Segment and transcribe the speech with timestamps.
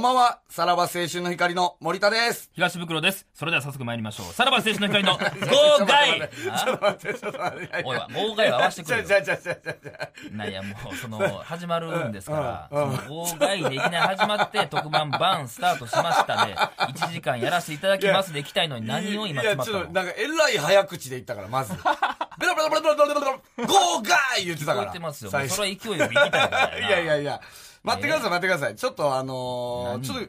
[0.00, 2.50] こんばんは、さらば青春の光の森田です。
[2.52, 3.26] 東袋です。
[3.34, 4.32] それでは早速参りましょう。
[4.32, 7.82] さらば青春の光の 号外ちょっと待って、ちょっと待って。
[7.84, 7.98] おい、
[8.28, 9.22] 号外は合わせてくれよちゃ。
[9.22, 19.78] ちゃちゃちゃなんや、もう、その、始まるんですから、その号外でいきなり始まって、特番バンスタートしましたで、1時間やらせていただきますで行きたいのに何を今いや、決まったの？
[19.80, 21.74] ちょっと、なんか、えらい早口で言ったから、まず。
[22.38, 24.90] ベラベラベラベラベラベラベラ、ゴーガー言ってた聞こから。
[24.90, 25.32] えてますよ。
[25.32, 26.88] も最初うそれは勢いよく行きたいからいな。
[26.90, 27.40] やいやいや、
[27.82, 28.76] 待ってください、待ってください。
[28.76, 30.02] ちょっとあのー、何？
[30.02, 30.28] ちょっと、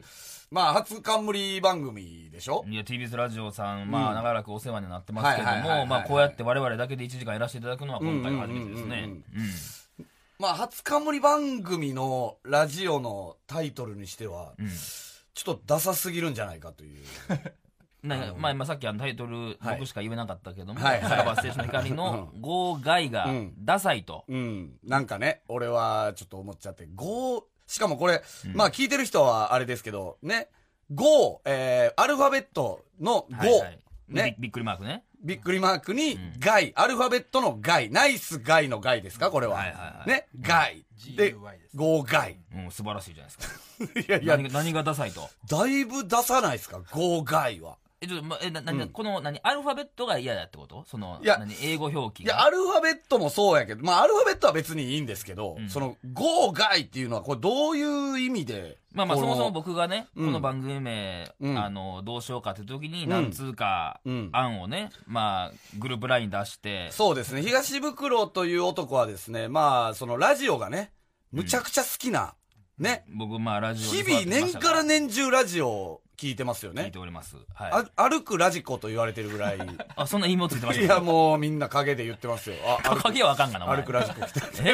[0.52, 2.64] まあ、初冠番組でしょ？
[2.68, 9.10] いや、TBS ラジオさん、まあ、長らくお世話になってますけども、まあ、こうやって我々だけで1時間やらせていただくのは今回が初めてですね。
[10.40, 14.70] まあ、初冠番組のラジオのタイトルにしては、うん。
[15.34, 16.98] ちょっとダサすぎるんじゃないかという。
[18.02, 24.24] なまあ、今さっきあのタイトル、はい僕しか言えなかったけども、はいはいさらば青春の光の号外がうんダサいと。
[24.28, 24.78] うん。
[24.86, 28.22] なんかね、俺はちょっと思っちゃって、5、しかもこれ、
[28.54, 30.48] まあ聞いてる人はあれですけど、ね、
[30.94, 35.04] 5、えー、アルファベットの5、はいはいねびびっくりマークね。
[35.22, 39.30] びっくりマークに、害、アルファベットの害、ナイス害の害ですか？
[39.30, 39.56] これは。
[39.58, 40.86] はいはいはいね、害。
[41.16, 41.36] で、
[41.76, 42.40] 5害。
[42.56, 44.10] うん、素晴らしいじゃないですか。
[44.16, 45.30] いやいや何、がダサいと。
[45.50, 47.78] だいぶ出さないですか ?5 害は。
[48.02, 50.86] え、ちょっと、ま、え、な、な、この、何、アルファベットが嫌だってこと？
[50.88, 52.46] その、いや何、英語表記いや、が。
[52.46, 58.78] アルファベットもそうやけど、まあ、アルファベットは別にいいんですけど、その、5害っていうのは、これどういう意味で？
[58.94, 60.26] まあまあ、このそもそも僕がね、うん。
[60.28, 61.58] この番組名、うん。
[61.58, 64.30] あの、どうしようかって時に、何通かうん。
[64.32, 67.42] 案をね、まあ、グループライン出して、そうですね。
[67.42, 70.92] 東袋という男はですね、まあ、そのラジオがね、
[71.32, 72.34] むちゃくちゃ好きな、
[72.80, 73.04] ね。
[73.14, 77.00] 僕、まあ、ラジオに日々年から年中ラジオを聞いてますよね聞いて。
[77.00, 77.38] おります。
[77.54, 77.72] はい。
[77.96, 79.58] あ歩くラジコと言われてるぐらい。
[79.96, 82.58] あ、そんな意味もついてましたいや、もうみんな陰で言ってますよ。
[82.84, 84.42] あ、影はあかんがな、歩くラジコ来た。
[84.66, 84.74] え？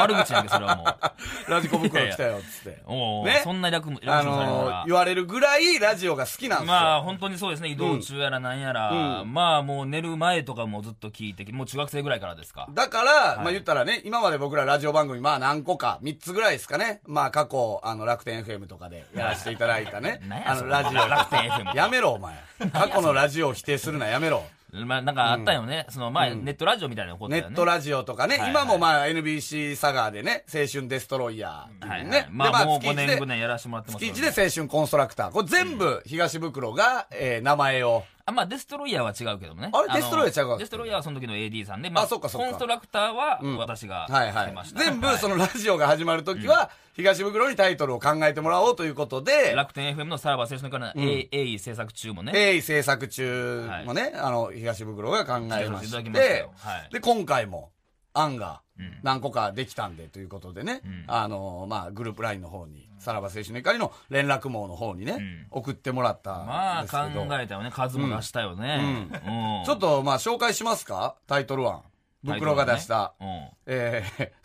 [0.00, 1.14] 悪口やんけ、それはもう。
[1.48, 2.82] ラジコ袋来たよ、つって。
[2.86, 3.40] おお、ね？
[3.44, 6.74] そんな略も、略あもされながの言われるぐらいラジオが好きなんですよ。
[6.74, 7.68] まあ、本当にそうですね。
[7.68, 12.66] 移動中やらなんやら、うんまあ、もう寝る前とかもずっと聞いて、もう中学生ぐらいからですか。
[12.70, 17.00] だから、まあ言ったらね、今まで僕らラジオ番組、まあ何個か、3つぐらいですかね。
[17.06, 20.42] まあ過去、あの、楽天 FM とかでやらせていただいたね何。
[20.42, 21.08] やの、ラジオ。
[21.08, 22.34] 楽天 FM やめろ、お前。
[22.72, 24.44] 過去のラジオを否定するな、やめろ。
[24.72, 25.86] まあ、なんかあったよね。
[25.90, 27.48] その前、ネットラジオみたいなこったよね。
[27.48, 32.10] ネットラジオとかね、今もまあ NBC サガーでね、青春デストロイヤーはいね。
[32.10, 32.26] はい。
[32.32, 35.30] まあ、もう5年月一で5年やらせてもらってます月よ1で青春コンストラクター。
[35.30, 38.04] これ全部東袋が、えー名前を。
[38.26, 39.68] あ、まあ、デストロイヤーは違うけどもね。
[39.70, 40.58] のあれデストロイヤー違うか。
[40.58, 42.48] デストロイヤーはその時の AD さんで、まあ、あそっかそっか。
[42.48, 43.56] コンストラクターはん。
[43.58, 44.72] 私がはいはいしてまし。
[44.74, 44.80] た。
[44.80, 45.18] 全部はい。
[45.18, 52.32] そのラジオが始まるときは、東袋にタイトルを考えてもらおうということで、楽天 FM のさらば青春のから、A- A 制作中もね。
[52.32, 56.48] 鋭意制作中もね、あの、東袋が考えまして。
[56.92, 57.72] で、今回も
[58.14, 58.82] 案がん。
[59.02, 67.70] 何個かできたんでということでね、あの、まあ、グループラインの方に、さらば青春の怒りの連絡網の方にね、ん送ってもらったまあ、んですけど、考えたよね。
[67.70, 69.10] 数も出したよね。
[69.12, 69.64] うん。
[69.66, 71.16] ちょっと、まあ、紹介しますか？
[71.26, 71.82] タイトル案。
[72.24, 74.30] 袋が出した、ねえー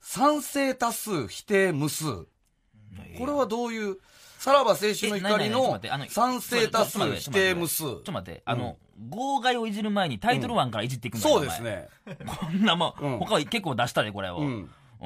[0.00, 2.06] 賛成多数否定無数。
[2.06, 2.26] うん。
[3.18, 3.98] これはどういう、
[4.38, 7.82] さらば青春の怒りの賛成多数否定無数。
[7.82, 11.62] ちょっと待って、あの、号外をいじる前にタイトル1からいじっていくんだよそうです。
[11.62, 11.88] ね。
[12.24, 14.40] こんなもん、うん他は結構出したで、これを。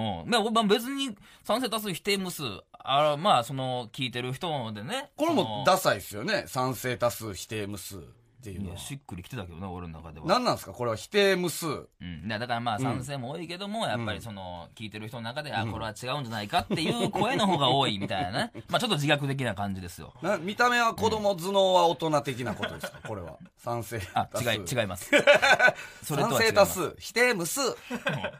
[0.00, 0.28] ううん。
[0.28, 0.31] ん。
[0.31, 2.43] まあ、まあ別に賛成多数否定無数。
[2.72, 5.11] あまあ、その、聞いてる人でね。
[5.16, 6.44] これもダサいですよね。
[6.47, 8.03] 賛成多数否定無数
[8.41, 8.78] っていうのは。
[8.78, 10.27] しっくりきてたけどね、俺の中では。
[10.27, 10.73] 何なんですか？
[10.73, 11.67] これは否定無数。
[11.67, 18.53] うん、だだからまあ賛成も多いけども、やっぱりその聞いてる人の中で、あこれは違うんじゃないかっていう声の方が多いみたいなね。
[18.71, 20.15] まあちょっと自虐的な感じですよ。
[20.23, 22.99] な見た目は子供、頭脳は大人的なことですか？
[23.06, 23.37] これは。
[23.59, 24.51] 賛成あ多数。
[24.51, 25.11] 違い違います。
[26.03, 26.75] それと賛は違います。
[26.78, 26.97] 成多数。
[26.99, 27.61] 否定無数。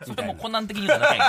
[0.07, 1.21] それも困難的に言うと仲いい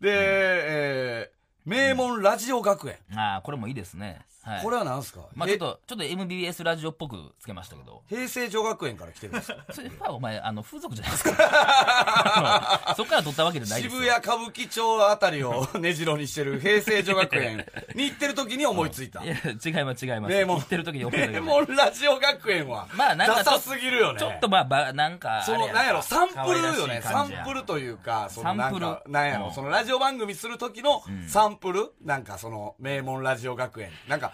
[0.00, 2.96] で、えー、名門ラジオ学園。
[3.16, 4.62] ああこれもいいですねはい。
[4.62, 5.20] これは何ですか？
[5.34, 8.02] まあちょっとちょっと MBS ラジオっぽくつけましたけど。
[8.08, 9.64] 平成女学園から来てるんですか？
[9.72, 11.32] それはお前あの風俗じゃないですか。
[11.38, 14.00] あ のそっから取ったわけじゃないですよ。
[14.02, 19.22] 渋谷歌舞伎町あたりを根城にしてる平成女学園に行ってる時に思いついた。
[19.24, 19.26] い。
[19.28, 20.34] や違います違います。
[20.34, 20.56] 名門。
[20.58, 24.20] 言ってる時に怒るだけ名で門ラジオ学園は、まあなんかちょダサすぎるよね。
[24.20, 25.82] ちょっとまあばなんかその、あれな。
[25.82, 27.00] んやろ、サンプルよね。
[27.02, 29.12] サンプルというか、そのなんサンか、プル。
[29.12, 29.52] なんやろ、うん。
[29.54, 33.90] そのラジオ番組する時のサンプル、なんかその、名門ラジオ学園。
[34.08, 34.32] なんか、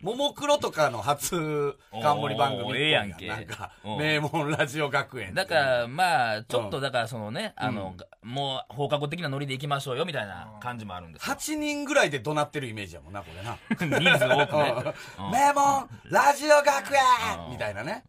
[0.00, 3.26] ももクロとかの初冠番組ええやんけ。
[3.28, 3.98] なんか、うん。
[3.98, 5.34] 名門ラジオ学園。
[5.34, 11.34] だから、まあ、ちょっとだから、そのね、あの、もう放課後的なノリで行きましょうよ、みたいな感じもあるんですよ。
[11.34, 13.56] 8人ぐらいで怒鳴ってるイメージやもんな、これな。
[14.00, 14.94] 人数多くね。
[15.18, 15.30] うん。
[15.30, 17.50] 名門ラジオ学園！
[17.50, 18.04] みたいなね。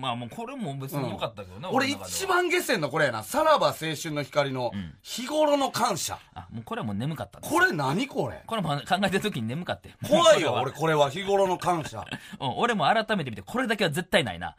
[0.00, 4.72] まあもうこれも別に良かったけどね、俺一番下船のこれやな、さらば青春の光の
[5.02, 6.18] 日頃の感謝。
[6.34, 8.42] あ、もうこれはもう眠かったこれ何何これ？
[8.46, 9.90] これも考えてる時に眠かって。
[10.08, 12.04] 怖いよ、俺、 これは日頃の感謝。
[12.40, 14.56] うん、俺も改めて見て、これだけは絶対ないな。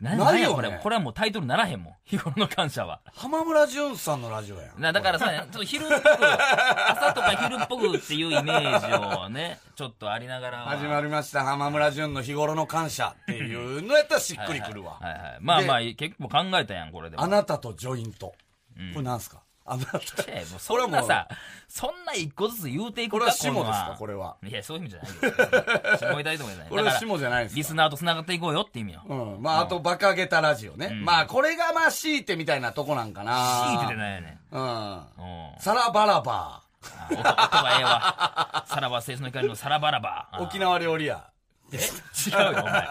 [0.00, 0.78] なないよねこれ。
[0.82, 1.94] これはもうタイトルならへんもん。
[2.04, 3.00] 日頃の感謝は。
[3.14, 4.80] 浜村淳さんのラジオやん。
[4.80, 8.92] なだからさ、ちょっと昼っぽく、朝とか昼っぽくっていうイメージ
[9.24, 10.64] をね、 ちょっとありながらは。
[10.70, 14.98] 始まりました、浜村淳の日頃の感謝っていうのやったらしっくりくるわ。
[15.00, 15.38] はいはい。
[15.40, 17.22] まあまあ、で結構考えたやん、これでも。
[17.22, 18.26] あなたとジョイント。
[18.26, 18.34] こ
[18.96, 19.43] れなんすか？
[19.66, 19.98] あなた。
[19.98, 20.00] い
[20.34, 21.26] やもうそんなさ、
[21.68, 23.96] そんな一個ずつ言うていくかこれは下ですか？
[23.98, 24.36] これは。
[24.44, 25.96] いや、そういう意味じゃないよ。
[25.98, 26.68] 下いたいともじゃない。
[26.68, 27.56] これは下じゃないんですか？
[27.58, 29.02] リスナーと繋がっていこうよって意味よ。
[29.08, 29.42] うん。
[29.42, 30.90] まあ、あと、バカゲタラジオね。
[31.02, 33.68] まあ、これがまあ、強いてみたいなとこなんかな。
[33.70, 34.38] 強いててないよね。
[34.52, 34.62] うん。
[34.62, 35.00] うん。
[35.60, 38.64] サラバラバあ音音がええわ。
[38.68, 40.28] さらば青春の光のさらばらば。
[40.34, 40.42] ー。
[40.44, 41.24] 沖縄料理屋。
[41.72, 41.76] え？
[42.30, 42.88] 違うよ、お前。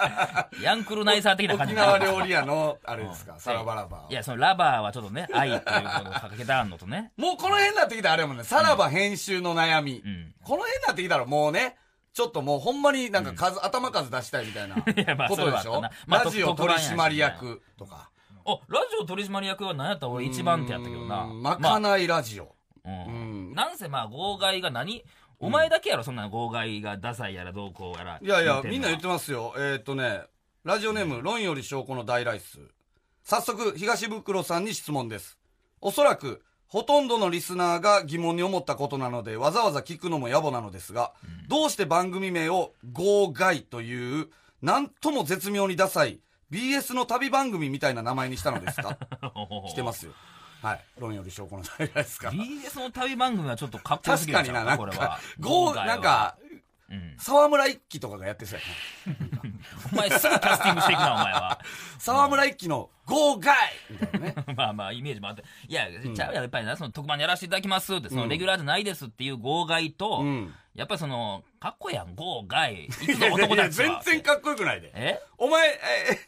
[0.61, 4.11] ヤンクルナイサー的な感じ沖縄料理屋の、あれですか、サラバラバー。
[4.11, 7.11] いや、そのラバーはちょっとね、愛っていうことをかけてあんのとね。
[7.17, 9.93] もうこの辺になってきたらあれやもんね、さらば編集の悩み。
[9.93, 11.77] んこの辺になってきたらもうね、
[12.13, 14.75] ちょっともうほんまになんか数、頭数出したいみたいな
[15.27, 15.81] ことでしょ？
[16.07, 18.09] ラジオ取締役とか。
[18.45, 21.21] あ、ラジオ取締役は何やったら俺一番手やったけどな。
[21.23, 22.55] うんまかないラジオ。
[22.85, 25.05] うんなんせまあ、号外が何？
[25.45, 28.19] お前だけやろ、そんな号外がダサいやらどうこうやら。
[28.21, 29.53] いやいや、みんな言っってますよ。
[29.57, 30.21] えーっとね、
[30.63, 32.59] ラジオネーム、論より証拠の大ライス。
[33.23, 35.37] 早速、東袋さんに質問です。
[35.81, 41.13] おそらく、ほとんどのリスナーが疑問に思ったことなので、わざわざ聞くのも野暮なのですが、
[41.47, 44.29] どうして番組名を、号外という、
[44.61, 46.19] なんとも絶妙にダサい、
[46.51, 48.97] BS の旅番組みたいな名前にしたのですか？
[49.67, 50.13] してますよ。
[50.63, 50.85] はい。
[50.97, 52.33] 論より証拠の大ライスから。
[52.33, 59.41] BS の旅番組はちょっとかっこよすぎるんちゃうなんかこれは。、号、外はなん、か、うん沢村一樹とかがやってそうやな。
[59.91, 61.59] お前すぐキャスティングしていくな、お前は。
[61.97, 63.55] 沢村一樹の号外
[63.89, 64.35] みたいなね。
[64.55, 65.43] まあまあ、イメージもあって。
[65.67, 72.87] いや、ちゃうややっぱりな、その特番やらせていただきますって、そのレギュラーじゃないですっていう号外と、うんやっぱりその、かっこいいやん、号外。
[72.87, 74.01] 行くぞいやいやいや男たちは。
[74.03, 74.91] 全然かっこよくないで。
[74.95, 75.21] え？
[75.37, 75.79] お前、え、
[76.13, 76.19] え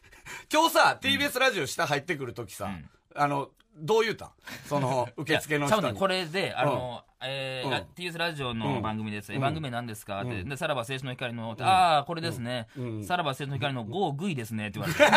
[0.53, 2.69] 今日さ、TBS ラジオ下入ってくるときさ、
[3.15, 4.29] あの、どう言うたん？
[4.67, 5.87] その、受付の人に。
[5.87, 9.31] ね、これで、あの、えーうんラ TS ラジオの番組です。
[9.33, 10.21] うん番組名何ですか？
[10.21, 10.43] って。
[10.43, 13.03] で、さらば青春の光の、ああ、これですねうん。
[13.05, 15.01] さらば青春の光のゴーグイですねって言われて。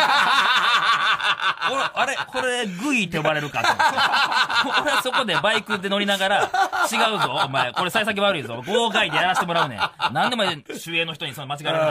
[1.71, 3.67] 俺あれこれグイって呼ばれるかと。
[4.81, 6.43] 俺はそこでバイクで乗りながら、
[6.91, 7.71] 違うぞ、お前。
[7.73, 8.63] これ幸先悪いぞ。
[8.65, 10.13] ゴーガイでやらせてもらうねん。
[10.13, 10.43] なんでも
[10.77, 11.73] 主演の人にその間違えら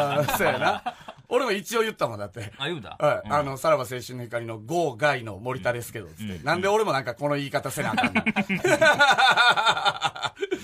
[0.52, 0.94] れなあかん。
[1.30, 2.52] 俺も一応言ったもんだって。
[2.58, 2.96] あ、言うだ。
[2.98, 3.22] はい。
[3.26, 6.38] うんあの、さらば青春の光のゴーガイの森田ですけど、つって。
[6.42, 8.22] なんで俺もなんかこの言い方せなあかんの？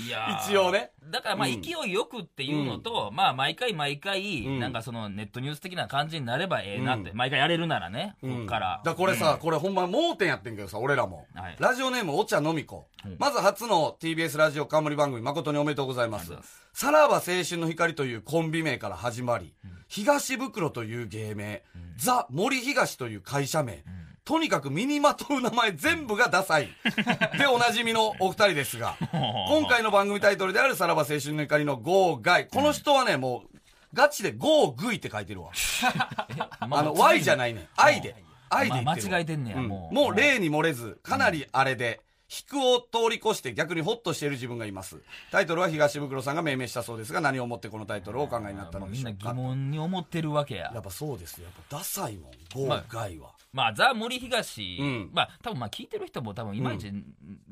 [0.06, 0.52] いやー。
[0.52, 0.90] 一応ね。
[1.10, 1.62] だからまあうん。
[1.62, 4.58] 勢いよくっていうのと、まあ毎回毎回、ん。
[4.60, 7.16] なんかそのネットニュース的な感じになればええなって、うん。
[7.16, 8.42] 毎回やれるならね、こうん。
[8.44, 8.82] っから。
[8.84, 11.26] だこれさ、これほんま盲点やってんけどさ、俺らも。
[11.34, 11.56] はい。
[11.58, 12.86] ラジオネーム、お茶のみこ。
[13.04, 13.16] うん。
[13.18, 16.32] まず初の TBS ラジオ冠番組、誠におめでとうございます。
[16.32, 16.38] ま。
[16.72, 19.54] さらば青春の光というコンビ名から始まり、
[19.88, 21.62] 東袋という芸名、
[21.96, 23.84] ザ・森東という会社名、
[24.24, 26.68] とにかく身にまとう名前全部がダサい。
[27.38, 32.48] で、おなじみのお二人ですが、 今回の番組タイトルであるさらば青春の光のゴーガイ。
[32.48, 33.58] この人はね、もう、
[33.92, 35.50] ガチでゴーグイって書いてるわ。
[36.58, 37.68] あの、Y じゃないねん。
[37.76, 38.16] I で。
[38.48, 42.00] 愛で言って間違えてんねやうんもうもう例に漏れず、かなりあれで、
[42.30, 45.02] 引くを通り越して逆にホッとしている自分がいます。
[45.30, 49.34] タイトルは東袋さんが命名したそうですが、何をもってこのタイトルをお考えになったのでみんな疑しょうか。
[49.34, 50.80] 問に思ってるわけやや。
[50.80, 51.44] っぱそうですよ。
[51.44, 53.32] やっぱダサいもん、ゴーガイは。
[53.54, 56.92] まあ、ザ・森東、うんまあ、多分まあ聞いてる人も多分いまいち、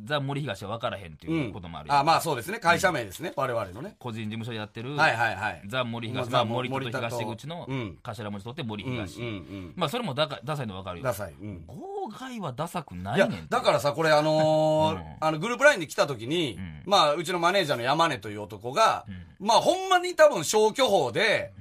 [0.05, 2.59] ザ・森東は分からへんってういうんこともあるよあ、まあそうですね。
[2.59, 3.33] 会社名ですね。
[3.37, 3.95] 我々のね。
[4.01, 5.63] 個人事務所でやってる、はいはいはい。
[5.69, 9.21] ザ・森東、まあまあ、森田と東口のうん頭文字取って森うんうん東。
[9.21, 9.73] うん。
[9.77, 11.15] まあ、それもダカダサいの分かるよダ。
[11.15, 11.35] サい。
[11.41, 11.65] うん。
[11.67, 19.07] 号外はダサくないいやねんて。、だからさ、これあのあの、グループラインに来た時に、んまあ、うちのマネージャーの山根という男が、
[19.39, 21.53] まあ、ほんまに多分消去法で、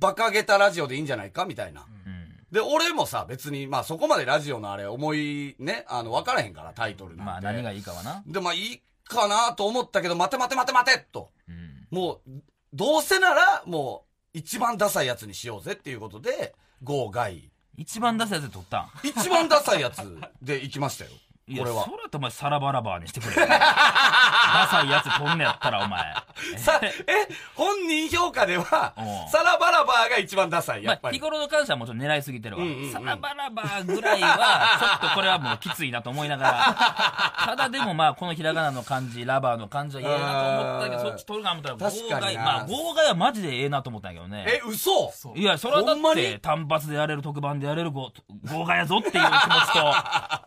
[0.00, 1.84] 馬鹿げたラジオでいいんじゃないかみたいな。
[2.50, 7.24] うんで、俺もさ、別に、まあ、そこまでラジオのあれ、思い、ね、あの、分からへんから、タイトルなんて。
[7.24, 8.22] まあ、何がいいかはな。
[8.26, 11.30] で、まあ、いいかなと思ったけど、待て待て待て待てと。
[11.48, 11.86] うん。
[11.90, 12.30] もう、
[12.72, 14.04] どうせなら、も
[14.34, 17.50] う、一番ダサいやつにしようぜっていうことで、ゴーガイ。
[17.76, 18.90] 一番ダサいやつで撮ったん。
[19.06, 19.98] 一番ダサいやつ
[20.42, 21.10] で行きましたよ。
[21.50, 21.90] いや、これはそ。
[21.90, 23.48] れとお前サラバラバーにしてくれよ。
[23.48, 26.14] ダサいやつ撮んねやったらお前。
[26.56, 26.90] さ、え、
[27.54, 31.18] 本人評価ではうん、サラバラバーが一番ダサい、やまあ、っぱり。
[31.18, 32.62] 日頃の感謝はもちろん狙いすぎてるわ。
[32.62, 37.34] うんうんうんサラバラバーぐらいは、ちょっとこれはもうきついなと思いながら。
[37.46, 41.90] ただでもまあ、このひらがなの漢字、ラバーの漢字はええなと思ったけど、そっち取るか思ったら、号
[42.20, 44.44] 外、まあ、号外はマジでええなと思ったんやけどね。
[44.46, 48.12] え、嘘いや、それはだって、単発でやれる、特番でやれる号
[48.50, 49.94] 号外やぞっていう気持ちと、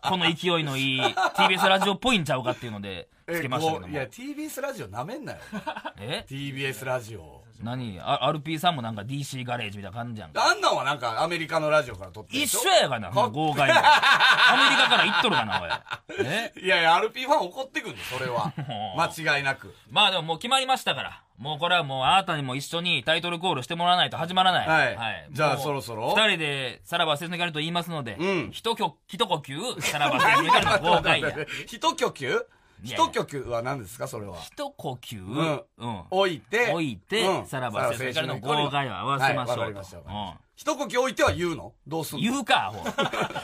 [0.08, 3.92] この勢いのいい TBS ラジオっぽいんちゃうかっていうのでつけましたけども。
[3.92, 5.38] いや TBS ラジオなめんなよ。
[6.00, 7.42] え？TBS ラジオ。
[7.62, 7.98] 何？
[8.02, 10.44] あ RP さんもなんか DC ガレージみたいな感じやんか。
[10.50, 12.60] あんなんはなんかアメリカのラジオから撮ってるで一しょ？
[12.68, 16.26] 緒やがな豪快なアメリカから行っとるがなおい。
[16.26, 18.52] え いやいや RP ファン怒ってくんでそれは。
[18.98, 19.74] 間違いなく。
[19.90, 25.28] まあでももう決まりましたからもうこれはもうあなたにも一緒にタイトルコールしてもらわないと始まらないはい。
[25.32, 26.14] じゃあそろそろ？
[26.16, 28.50] 二人でさらば青春の光と言いますので、うん。
[28.52, 31.30] 一曲一呼吸さらば青春の光の豪快や。
[31.66, 32.44] 一呼吸？
[32.84, 34.36] 一呼吸は何ですかそれは？
[34.42, 35.16] 一呼吸？
[35.20, 35.62] ん。
[35.78, 36.02] うん。
[36.10, 36.70] 置いて。
[36.70, 37.46] 置いて、うん。
[37.46, 40.38] さらば青春の光の豪快を合わせましょうと、はいうん。
[40.56, 41.72] 一呼吸置いては言うの？
[41.88, 42.22] どうすんの？
[42.30, 42.78] 言うか、アホ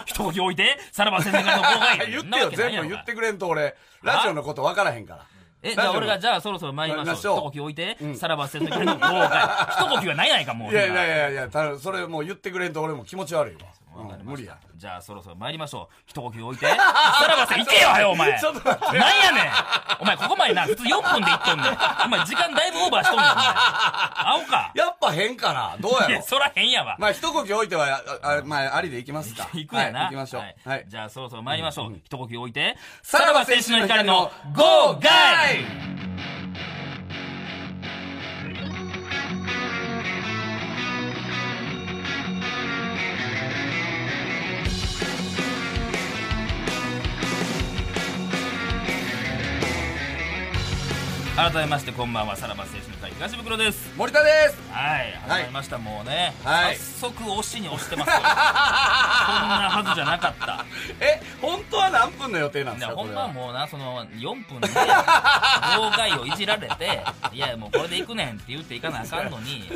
[0.06, 2.06] 一呼吸置いて、さらば青春の光の豪快や。
[2.10, 2.50] 言ってよ。
[2.50, 5.26] 全部言ってくれんと俺ラジオのこと分からへんから
[5.62, 7.38] え、じゃあ俺が、じゃあそろそろ参りましょう。
[7.38, 9.08] 一呼吸置いて、うんさらば青春の光の豪快。
[9.76, 10.72] 一呼吸はないないか、もう。
[10.72, 13.60] いやいやいやいやたそれもう言ってくれんと俺も気持ち悪いわ
[13.94, 15.94] わかりましたうん無理やじゃあそろそろ参りましょう。
[16.06, 18.32] 一呼吸置いて、さらば青春行けよ、はよ、お前。
[18.40, 19.52] ちょっと待ってなんやねん。
[20.00, 21.78] お前、ここまでな、普通4分で行っとんねん。
[22.06, 23.44] お前、時間だいぶオーバーしとんねん、お前。
[23.44, 24.72] 青か。
[24.74, 26.96] やっぱ変かなどうやろいや、そら変やわ。
[26.98, 30.00] まあ一呼吸置いてはああまあありでいきますか行くやな。
[30.00, 32.00] はい行きましょうはいはいじゃあそろそろ参りましょう。
[32.02, 36.19] 一呼吸置いて、さらば青春の光のゴーガイ
[51.40, 53.90] 改めましてこんばんは、さらば青春の会東袋です。
[53.96, 56.34] 森田ですはい、始まりました、もうね。
[56.44, 58.16] はい早速押しに押してますよ。
[58.20, 60.66] こんなはずじゃなかった。
[61.00, 69.66] え本当は何分の予定なんですかほんまはこもうな、その、4分で、妨害をいじられて、 いや、もうこれで行くねんって言っていかなあかんのに、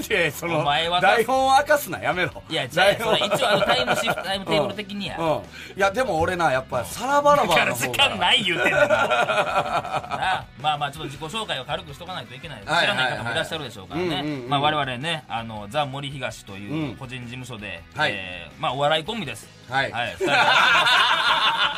[0.42, 3.02] お前は台本を明かすなやめろいや、じゃあ、一
[3.42, 5.16] 応あのタイムシフト、タイムテーブル的にや。
[5.18, 5.42] うん
[5.76, 14.22] いやでも俺なやっぱサラバラバーの方が間ない言うてんねんな なまあまあちょっと自己紹介を軽くしとかないといけない知はいらない方もいらっしゃるでしょうからね。
[14.48, 16.96] まあ我々ねあのザ・森東といううん。
[16.96, 19.48] 個人事務所で、はいえーまあお笑いコンビです。
[19.68, 20.14] はいはい、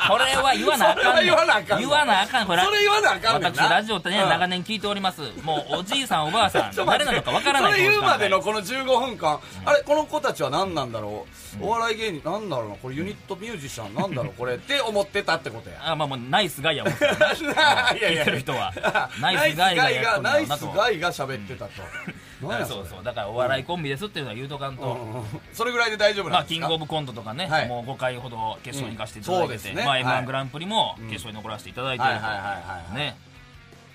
[0.09, 2.47] これは言わなあかんね言わなあかんの言わなあかん。
[2.47, 5.21] これそれ言わなあかんね私ラジオってね、うん長年聞いております。
[5.43, 11.27] もうおじいさんおばあさん 誰なのかわからないそれ言うまでのここの15分間、あれこの子たちは何なんだろ
[11.61, 14.35] う、お笑い芸人なんだろうなこれユニットミュージシャンなんだろう？
[14.39, 15.77] これって思ってたってことや。
[15.85, 18.73] あまあもうナイスガイやもん いやい聞いてる人は。
[19.21, 21.73] ナイスガイがやっとんだナイスガイが喋ってたと、
[22.47, 23.05] 何やそうそう。
[23.05, 27.69] だからお笑いコンビですっていうのは言うとかんと、うんうんそれぐらいで大丈夫まあ、なんですか、キングオブコントとかね、はい。
[27.69, 33.17] もう5回ほど決勝に行かせていただいてて、うんねまあ、はい m 1グランプリも決勝に残らせていただいてると、はいはいはいはいね。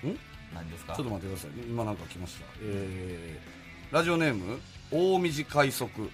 [0.04, 0.18] ん？
[0.54, 0.94] 何ですか？
[0.94, 1.50] ちょっと待ってください。
[1.68, 2.44] 今なんか来ました。
[2.62, 4.60] えー、ラジオネーム
[4.90, 6.10] 大道快速、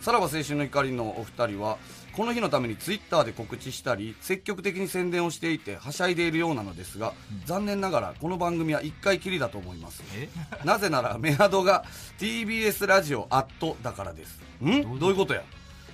[0.00, 1.78] さらば青春の怒りのお二人は
[2.20, 7.14] この日のためにツイッターで告知したり積極的に宣伝をしていてはしゃいでいるようなのですが、
[7.46, 10.02] 残念ながらこの番組は1回きりだと思います。
[10.14, 10.28] え？
[10.62, 11.82] なぜならメアドが
[12.18, 14.38] TBS ラジオアットだからです。
[14.62, 14.98] ん？
[14.98, 15.32] どういうこと？
[15.32, 15.42] や？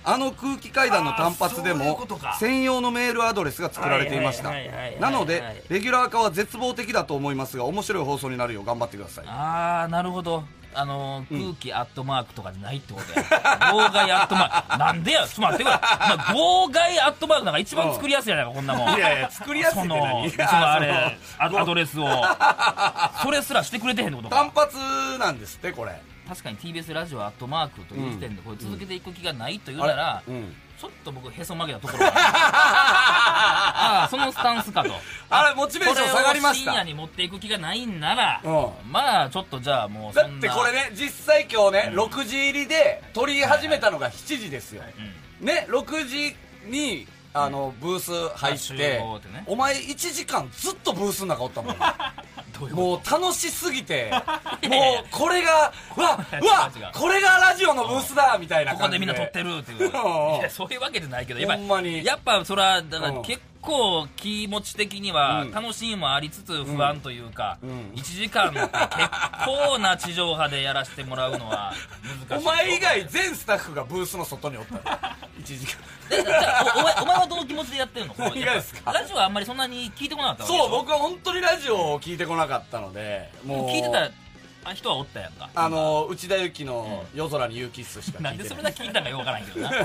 [0.03, 2.05] あの空気階段の単発でも
[2.41, 4.51] 専用のメールアドレスが作られていました。
[4.99, 9.25] なのでレギュラー化は絶望的だと思いますが面白い放送になるよう頑張ってください。
[9.27, 10.43] ああなるほど
[10.79, 13.25] あのー空気アットマークとかないってことや。
[13.25, 14.77] 妨害アットマーク。
[14.79, 15.25] なんでや？
[15.27, 18.95] ちょっと待ってくれ、まあ、妨害アットマークなんか一番作りやすいやないかこんなもん。
[18.95, 20.29] いやいや作りやすいその何？
[20.29, 22.07] そのあれアアドレスを。
[23.23, 24.35] それすらしてくれてへんってことか。
[24.35, 24.77] 単発
[25.19, 25.99] なんですってこれ。
[26.27, 30.53] 確かに TBS ラジオアットマークという時点でこれ続けていく気がないというなら、うん。
[30.77, 32.11] ちょっと僕へそ曲げたところが
[33.37, 34.91] ああそのスタンスかと。
[35.29, 36.71] あれモチベーション下がりました。
[36.71, 40.37] 深夜に持っていく気がないんなら、うまあちょっとじゃあもうだそんな。
[40.37, 44.83] ってこれね実際今日ね、6時入りで撮り始めたのが7時ですよ、
[45.41, 49.43] ね6時にあのブース入っ集て、ね。
[49.45, 51.75] お前1時間ずっとブースの中おったもん
[52.71, 54.11] もう楽しすぎて
[54.67, 59.05] もうこれがうわわこれがラジオのブースだみたいなここ感じで。
[59.05, 60.49] でみんな撮ってるっていう。
[60.49, 63.21] そういうわけじゃないけどやっぱやっぱそれはだからうん。
[63.23, 63.43] 結構
[64.15, 65.51] 気持ち的にはうん。
[65.51, 67.69] 楽しみもありつつ不安というか、うん。
[67.95, 68.71] 1時間って結
[69.45, 71.73] 構な地上波でやらせてもらうのは
[72.29, 72.45] 難しい。
[72.45, 74.81] お前以外全スタッフがブースの外におったの？
[75.43, 75.77] 1時間。
[76.75, 78.15] おお前お前はどの気持ちでやってるの？
[78.17, 78.91] 何がですか？
[78.93, 84.09] ラジオはあんまりそんなに聞いてこなかったそう僕は本当にラジオを聞いてこなかったのでもう聞いてた
[84.69, 85.49] あ人はおったやんか。
[85.55, 89.75] あの内田有紀の夜空にユーキッスしか聞いてなないんでそれだけ聞いたんかよくわからんけどな、 うん。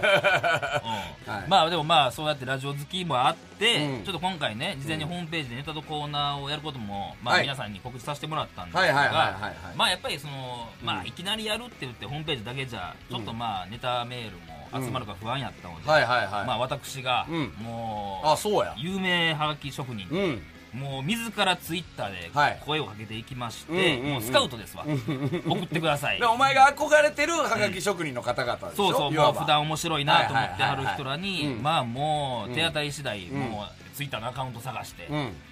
[1.33, 1.49] はい。
[1.49, 4.05] まあでもまあそうやってラジオ好きもあって、うん。
[4.05, 7.43] ちょっと今回ね事前にホームページでネタとコーナーをやることも、まあ、はい。
[7.43, 9.53] 皆さんに告知させてもらったんですが、はいはいはいはいはい。
[9.77, 10.99] まあやっぱりその、まうん。
[11.01, 17.55] あいきなりやるって言ってホームページだけじゃちょっとまあネタメールも集まるか不安やったので、はいはいはい、まあ私がうん。
[17.59, 18.75] もう、あそうや。
[18.77, 20.43] 有名はがき職人、うん
[20.73, 22.55] もう自らツイッターはい。
[22.55, 24.13] で声をかけていきまして、うんうんうん。
[24.15, 24.85] もうスカウトですわ、
[25.47, 26.21] 送ってください。
[26.21, 29.33] でお前が憧れてるはがき職人の方々でしょ、そうそう、いわば。
[29.33, 31.21] もう普段面白いなと思ってはる人らはいはいはいはい。
[31.21, 31.63] に、うん。
[31.63, 33.41] まあもう手当たり次第、うん。
[33.41, 35.07] もうツイッターのアカウント探して、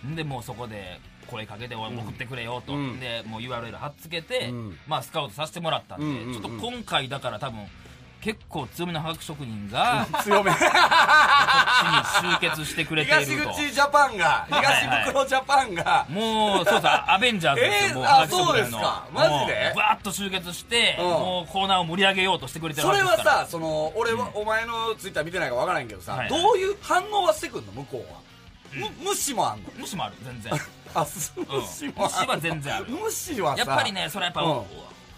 [0.04, 0.16] うん。
[0.16, 2.98] でもうそこで声かけて送ってくれよと、うん。
[3.00, 4.78] でもう URL 貼っつけて、うん。
[4.86, 6.32] まあスカウトさせてもらったんで、うんうんうん。
[6.32, 7.66] ちょっと今回だから多分
[8.20, 10.60] 結構強めのハガキ職人がこっ強めちに
[12.32, 13.52] 集結してくれてい東ると。
[13.54, 19.06] 口ジャパンが東袋ジャパンが、もう、そうそう、アベンジャーズですよ、えーもう、あそうですか？
[19.12, 19.72] マジで？
[19.74, 21.04] バーッと集結して、うん。
[21.06, 27.72] もうコーナーを盛り上げようとしてくれてるそれはさその俺は、お前のツイッター見てないかわからんけどさ、どういう反応はしてくんの？
[27.72, 28.20] 向こうは、
[29.02, 29.70] む無視もあんの？
[29.78, 30.52] 無視もある、全然。
[30.92, 32.86] あ無視無視は全然ある。
[32.90, 33.64] 無視はさ。
[33.64, 34.62] やっぱりね、それはやっぱ、うん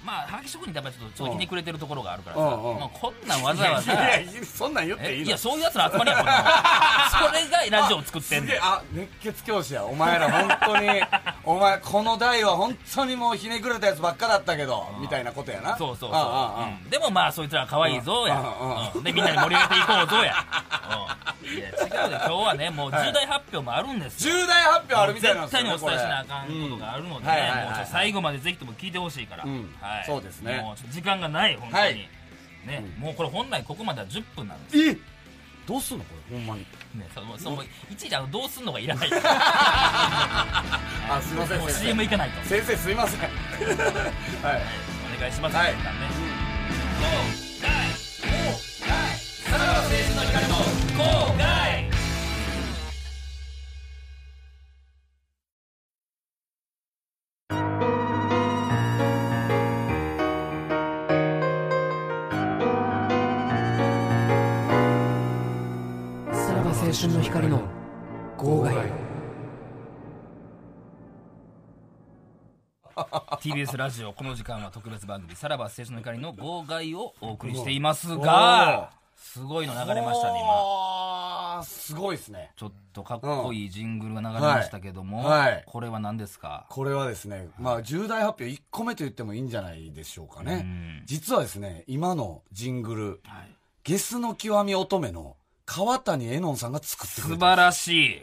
[0.05, 2.81] まあ、はがき職人ってやっぱちょっと、ちょっとひねくれてるところがあるからさ、うんうん。
[2.81, 5.25] まあ、こんなんわざわざ、いやいやそんなん言っていいの。
[5.25, 8.59] えいや、そういうやつの集まりや、こんなのそれがラジオを作ってんねん。
[8.61, 9.85] あ熱血教師や。
[9.85, 10.89] お前ら本当に。
[11.45, 15.77] お前この代は本当にもうひねくれたやつばっかだったけどみたいなことやな。
[15.77, 16.85] そうそうそう。
[16.85, 16.91] うん。
[16.91, 18.41] でもまあ、そいつら可愛いぞ、や。
[18.41, 18.99] うん。
[18.99, 20.35] うんで、みんなで盛り上げていこうぞ、や。
[21.43, 21.49] うん。
[21.49, 24.35] いや、違うで、今日はね、もう重大発表もあるんですよ。
[24.35, 30.61] 重大発表あるみたいなん絶ですよね対にお伝えしなあかんことがあるのでね、はいはいはいもうちょっと最後までぜひとも聞いてほしいから、うんはい、そうですね。
[30.61, 32.09] もう時間がない、本当に、はい。
[32.67, 34.79] ね、もうこれ本来ここまでは10分なんです。
[34.79, 34.97] え
[35.67, 36.61] どうすんのこれほんまに。
[36.61, 36.67] ね、
[37.15, 39.11] そのそのいちいちどうすんのがいらない。
[39.15, 43.21] あすいませんもう CM 行かないと、先生すいません。
[43.21, 43.31] はい。
[45.17, 45.75] お願いします、はい。
[45.75, 46.01] 皆さん。
[46.01, 46.07] ね
[49.53, 50.63] さらば青春の光の後
[51.39, 51.52] 悔
[67.03, 67.61] 春の光の
[68.39, 68.77] 号外。
[73.41, 81.57] TBS ラジオこの時間は特別番組「さらば青春の光」の号外をお送りしていますがすごいの流れましたね今。
[81.57, 82.53] 今すごいですね。
[82.55, 85.53] ちょっとかっこいいジングルが流れましたけども、はい。
[85.55, 85.65] はい。
[85.67, 86.67] これは何ですか？
[86.71, 90.55] これはですねまあ重大発表1個目と言ってもいいんじゃないでしょうかね。
[90.55, 90.59] う
[91.03, 91.03] ん。
[91.07, 93.51] 実はですね今のジングルはい。
[93.83, 97.35] ゲスの極み乙女の川谷絵音さんが作ってくれた。
[97.35, 98.23] 素晴らしい。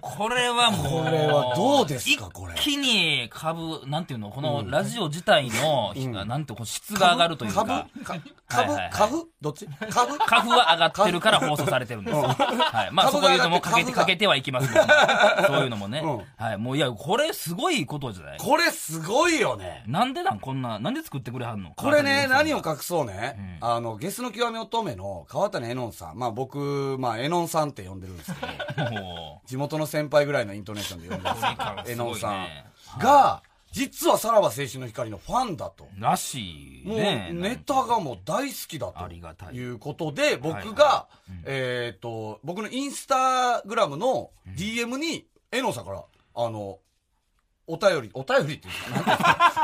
[0.00, 1.04] これはもう。
[1.04, 2.54] これはどうですかこれ。
[2.54, 7.64] 一気に株、なんていうの、このラジオ自体の、なんていうのこう質が上がるというか。
[7.64, 8.04] 株？
[8.04, 8.16] か
[8.48, 8.72] 株？
[8.72, 9.66] はいはいどっち？
[9.90, 10.18] 株？
[10.18, 12.22] 株は上がってるから放送されてるんですよ。
[12.22, 12.90] はい。
[12.92, 14.92] まあ、そ株がこいうのもかけて、かけてはいきますけども
[15.46, 16.00] そういうのもね。
[16.04, 16.22] うん。
[16.36, 16.58] はい。
[16.58, 18.38] もういや、これすごいことじゃない？
[18.38, 19.84] これすごいよね。
[19.86, 20.40] なんでなん？
[20.40, 21.72] こんな、なんで作ってくれはんの？
[21.76, 22.72] これね、何をか。
[22.72, 26.18] 隠そうね、あの、ゲスの極み乙女の川谷絵音さん。
[26.18, 31.84] まあ僕、まあ絵音さんって呼んでるんですけど、も 地元の先輩ぐらいのイントネーションで呼んでるんですけど、すごいね。
[31.86, 32.98] 絵音さん。
[32.98, 35.84] が、実はさらば青春の光のファンだと。
[35.84, 37.30] う、らしいもうね。
[37.32, 40.66] ネタがもう大好きだありがたいということで、僕はい。
[40.68, 41.08] はが、
[41.46, 46.04] えっと、僕のインスタグラムの DM に、絵音さんから、
[46.34, 46.78] あの、
[47.72, 48.72] お便り、お便りっていう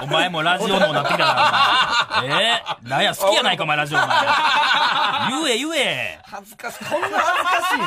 [0.02, 2.44] お前もラジオのなってきたな、お前。
[2.44, 2.62] え？
[2.84, 4.16] ー、なんや、好きやないか、お前、ラジオ、お前。
[5.44, 6.20] 言え、言え。
[6.24, 6.84] 恥ずかしい。
[6.86, 7.78] こんな恥ずかしい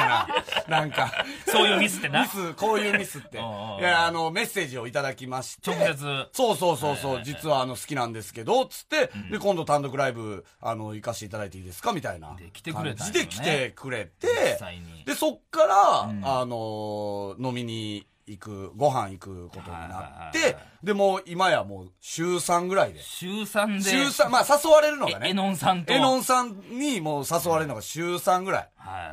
[0.70, 0.80] な。
[0.80, 1.12] なんか。
[1.48, 3.38] そういうミスってなミス、こういうミスって。
[3.38, 5.72] いうんうんうんや、あの、メッセージをいただきまして。
[5.72, 6.28] 直接。
[6.34, 11.94] そうそうそうそう、実はあの好きなんですけど、つって、で、今度単独ライブ、あの、行かせていただいていいですか？
[11.94, 12.36] みたいな。
[12.36, 14.60] で来てくれたねで来てくれて。
[15.06, 15.76] で、そっから、
[16.14, 23.02] んあの、飲みに行く、ご飯行くことになって、で、もう今やもう週3ぐらいで。
[23.02, 23.90] 週3で。
[23.90, 25.28] 週3、まあ誘われるのがね。
[25.28, 25.94] ええのんさんと。
[25.94, 28.70] えのんさんにもう誘われるのが週3ぐらい。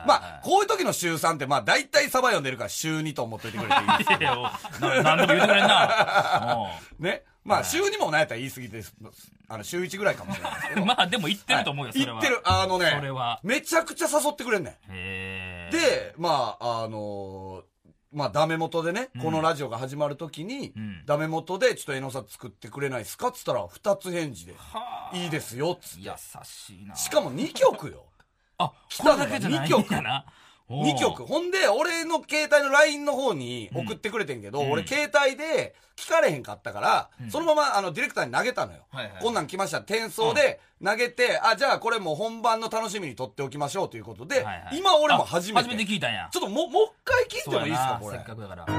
[0.06, 4.10] まあ、こういう時の週3って、まあ、大体サバ読んでるから週2と思っといてくれていいです。
[4.10, 4.36] いやいや
[4.80, 6.70] ななんでも言うてくれんな。
[6.98, 7.22] ね。
[7.44, 8.94] まあ、週2もなんやったら言い過ぎです。
[9.48, 10.80] あの、週1ぐらいかもしれないですけど。
[10.82, 12.12] うんまあ、でも言ってると思うよ、それは。
[12.12, 12.40] 言ってる。
[12.44, 15.70] あのね、それはめちゃくちゃ誘ってくれんねん。
[15.70, 17.62] で、まあ、あのー
[18.10, 23.28] まあ、ダメ元でね、このラジオが始まるときに、んダメ元で、ちょっと江野さん作ってくれないですか？
[23.28, 26.08] っつったら、二つ返事で、はあいいですよ、っつって。
[26.08, 26.12] 優
[26.44, 26.94] しいな。
[26.94, 28.06] しかも2曲よ。
[28.56, 30.24] あ、来ただけじゃないんやな。
[30.70, 31.24] おー2曲。
[31.24, 38.80] ほんで、俺の携帯の LINE の方に送ってくれてんけど、うん俺携帯で聞かれへんかったから、そのままあのディレクターに投げたのよ。
[38.90, 39.78] はいはいこんなん来ました。
[39.78, 45.58] 転送で投げて、あ、じゃあこれもう本番の楽しみに撮っておきましょうということで、はいはい今俺も初めて。
[45.60, 46.28] あ初めて聞いたんや。
[46.30, 48.18] ちょっともう、もう一回聞いてもいいですか、これ？
[48.18, 48.26] そうやなせっ。
[48.26, 48.64] かくだから。
[48.64, 48.76] これ、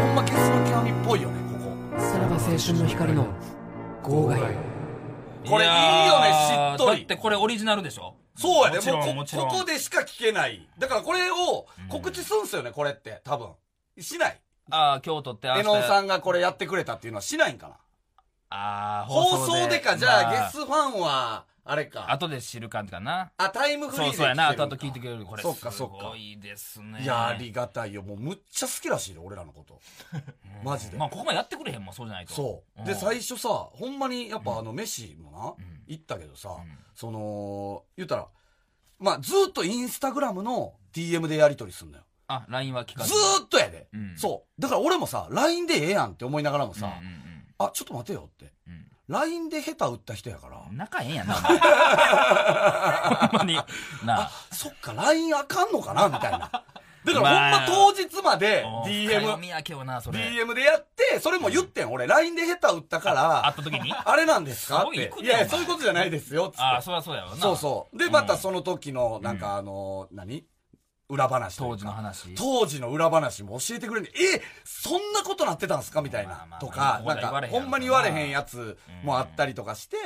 [0.00, 1.58] ほんまゲスの極みっぽいよね、こ
[1.96, 2.00] こ。
[2.00, 3.26] さらば青春の光の
[4.02, 4.40] 号外
[5.48, 8.14] これいいよねしっとりだってこれオリジナルでしょ？
[8.36, 8.92] そうやね。
[8.92, 10.68] もうこここでしか聞けない。
[10.78, 13.22] だからこれを告知するんすよね、これって。
[13.24, 13.48] 多分。
[13.98, 14.40] しない。
[14.70, 16.04] ああ、京都ってえのんさん。
[16.04, 17.76] んがこれやってくれたっていうのはしないんかな
[18.50, 22.12] ああ、放送でか、じゃあ、まゲスファンは、あれか。
[22.12, 23.32] 後で知る感じかな。
[23.36, 25.24] あ、タイムフリーでそうそうやな、後々聞いてくれる。
[25.24, 27.02] これ、そっかそっかすごいですね。
[27.02, 28.02] いや、ありがたいよ。
[28.02, 29.80] もうむっちゃ好きらしいよ、俺らのこと。
[30.62, 32.34] マジでまあ、ここまでやってくれへんもん、そうじゃないと。
[32.34, 32.82] そう。
[32.82, 36.56] んで、最初さ、ほんまに、やっぱあの、飯もな、行ったけどさ、
[36.94, 38.28] その、言ったら、
[38.98, 42.04] まあ、ずーっとインスタグラムの DM でやり取りすんのよ。
[42.28, 43.12] あ、LINE は聞かず
[43.44, 43.88] っとやで。
[43.92, 44.60] うんそう。
[44.60, 46.92] だから俺もさ、LINE でええやんって思いながらもさ、
[47.58, 48.52] あ、ちょっと待てよって。
[49.08, 50.76] うん LINE で下手打った人やから、うん。
[50.76, 51.34] 仲ええんやな、
[53.30, 53.54] ほんまに。
[54.04, 54.30] なあ。
[54.50, 56.38] そっか、LINE あかんのかなみたいな。
[56.38, 56.62] だか
[57.04, 59.36] らほんま当日まで DM。
[59.38, 61.92] DM でやって、それも言ってん。
[61.92, 63.94] 俺 LINE で下手打ったか会らっ、た時に？
[63.94, 64.82] あれなんですか？
[64.88, 66.48] っていやそういうことじゃないですよ。
[66.48, 66.62] つって。
[66.62, 67.36] ああ、そりゃそうやわな。
[67.36, 67.96] そうそう。
[67.98, 70.44] で、うんまたその時の、なんかあの、何？
[71.08, 72.34] 裏話当時の話。
[72.34, 76.02] 当時の裏話も教えてくれんねえそんなことなってたんすか？
[76.02, 76.46] みたいな。
[76.60, 79.96] とか、まあなんか、ほんまに言われへんやつもあったりとかして、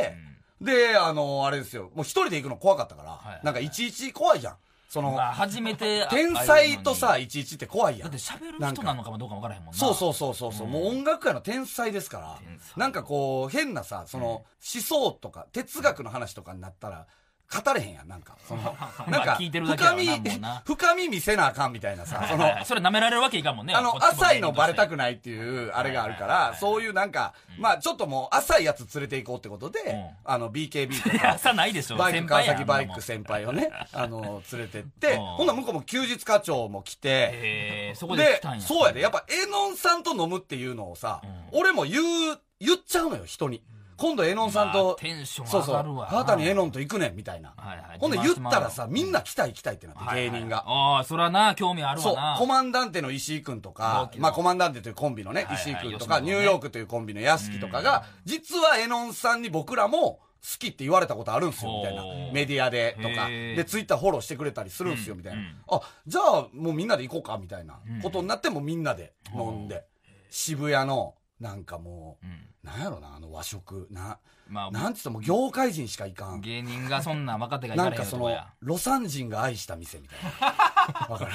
[0.60, 4.56] で、あの、あれですよ、もう一人で行くの怖かったから、なんかいちいち怖いじゃん。
[4.90, 6.06] その、まあ、初めて。
[6.10, 8.08] 天才とさ、だいちいちって怖いやん。
[8.08, 8.18] って。
[8.18, 9.78] 喋る人なのかもどうかも分からへんもんな。
[9.78, 12.38] そうそうそうそうそう、もう音楽界の天才ですから。
[12.76, 17.06] なんかこう、変なさ、その、思想とか、哲学の話とかになったら、
[17.50, 18.36] 語れへんやん、なんか。
[18.46, 18.62] その、
[19.08, 20.06] なんか、深み
[20.64, 23.74] 深み見せなあかんみたいなさ、その、それ舐められるわけいかんもんね。
[23.74, 24.96] あの浅いのバレたくい。
[24.96, 31.96] ないっていう、あれがあるから、そういうなんか、まあちょっともう浅いやつ連れて行こうってことでん、あの、BKB とか、 朝ないでしょ。
[31.96, 42.00] バイク、川崎バイク先輩をね、あの、連れてって、うんほんなら向こうも休日課長も来て、えー、そこでそうやで、やっぱ、エノンさんと飲むっていうのをさ、俺も言
[42.32, 43.62] う、言っちゃうのよ、人に。
[44.00, 46.08] 今度エノンさんまあと、テンションそうそう、上がるわ。
[46.10, 47.52] あなたにエノンと行くねん、みたいな。
[47.54, 50.64] はいはいほんで言ったらさ、みんな来たい来たいってなって、芸人が。
[50.66, 63.28] ああ、そらな、興味あるそうわな。、コマンダンテの石井くんとかまあコマンダンテというコンビのね、石井くんとか、ニューヨークというコンビの屋敷とかが、実はエノンさんに僕らも好きって言われたことあるんすよ、みたいなメディアでとか。
[63.28, 65.56] で、ツイッターフォローしてくれたりするんすよ、みたいなうん。
[65.68, 69.84] あ、じゃあもうみんなで行こうか、みたいなことになってもうみんなで飲んで。
[70.30, 73.88] 渋谷の、なんかもう、うんなんやろな、あの和食。
[73.90, 76.42] な、まあ、なんつっても業界人しか行かん。
[76.42, 81.06] 芸人がそんな若手がいかれへなんかそのロサン人が愛した店みたいな。
[81.08, 81.28] わか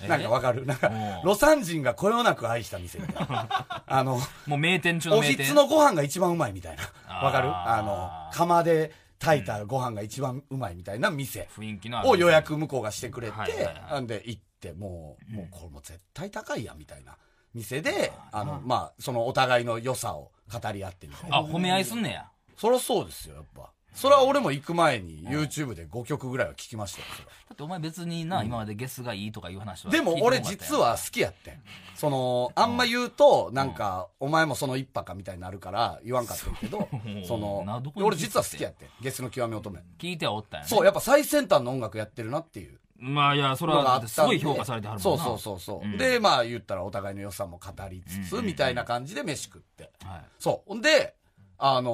[0.00, 0.04] え？
[0.04, 3.82] るなんかわかるなんかうん、ロサン人がこよなく愛した店みたいな。
[3.86, 5.44] あの、もう名店中のお名店。
[5.44, 7.14] ひつのご飯が一番うまいみたいな。
[7.22, 7.48] わかる？
[7.54, 17.16] あの、釜で炊いたご飯が一番うまいみたいな店雰囲気のを予約向こうがしてくれてなんで行って、もう、もうこれもう絶対高いやんみたいな
[17.54, 21.38] 店で、あの、まあ、そのお互いの良さを語り合ってみたいな。
[21.38, 22.30] あ、褒め合いすんねや。
[22.56, 23.70] そりゃそうですよ、やっぱ。
[23.94, 29.90] それは俺も行く前に YouTube で5曲ぐらいは聞きましたよ、それはだってお前別にな、今までゲスがいいとかいう話は。
[29.90, 31.62] でも俺実は好きやってん。
[31.96, 38.88] その、あんま言うと、なんか、お前もその一派かみたいになるから言わんかったけどん、その俺実は好きやってん。
[39.00, 39.80] ゲスの極み乙女。
[39.98, 40.68] 聞いてはおったんやね。
[40.68, 44.06] そう、やっぱ最先端の音楽やってるなっていうまあいや、それは。
[44.06, 45.24] すごい評価されてはるもんな。
[45.24, 45.88] そうそうそうそう。
[45.88, 49.90] うんで、まあ言ったらお互いの良さも語りつつ、うんみたいな感じで飯食って。
[50.04, 50.24] はい。
[50.38, 50.68] そう。
[50.68, 51.16] ほんで、
[51.58, 51.92] あのー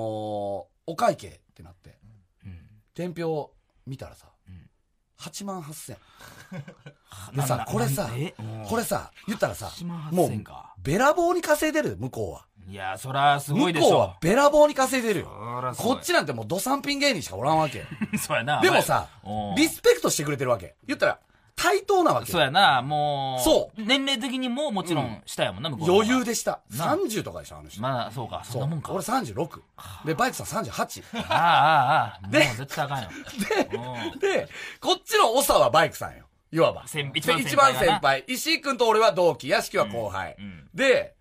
[0.88, 1.98] お会計ってなって、
[2.44, 2.58] うん
[2.94, 3.52] 伝票
[3.86, 4.30] 見たらさん、
[5.20, 5.96] 8万8000。
[7.34, 8.34] でさな、これさなえ？
[8.38, 12.46] うん、これさ、言ったらさ8万、もう8000か、べらぼうに稼いでる、向こうは。
[12.68, 14.16] いや、そらすご向いでしょこうは。
[14.20, 15.28] べらぼうに稼いでるよ。
[15.76, 17.84] こっちなんてもうド三品芸人しかおらんわけよ。
[18.18, 18.60] そうやな。
[18.60, 19.08] でもさ
[19.56, 20.74] リスペクトしてくれてるわけ。
[20.86, 21.18] 言ったら、
[21.54, 22.40] 対等なわけそう。
[22.40, 23.42] やな、もう。。
[23.42, 26.60] そう年齢的にももちろん下やもんな、向こう余裕でした。
[26.76, 27.80] な30とかでしょ、あの人。
[27.80, 28.82] まあ、そうか、そんなもん。
[28.82, 28.92] か。
[28.92, 29.62] 俺36。
[30.04, 31.02] で、バイクさん38。
[31.14, 32.28] ああ、ああ、ああ。
[32.28, 33.08] でもう絶対あかんよ。
[34.12, 34.48] うんで、
[34.80, 36.24] こっちの長はバイクさんよ。
[36.52, 36.84] いわば。
[37.14, 38.24] 一番先輩。
[38.28, 40.36] 石井くんと俺は同期、屋敷は後輩。
[40.74, 41.15] で、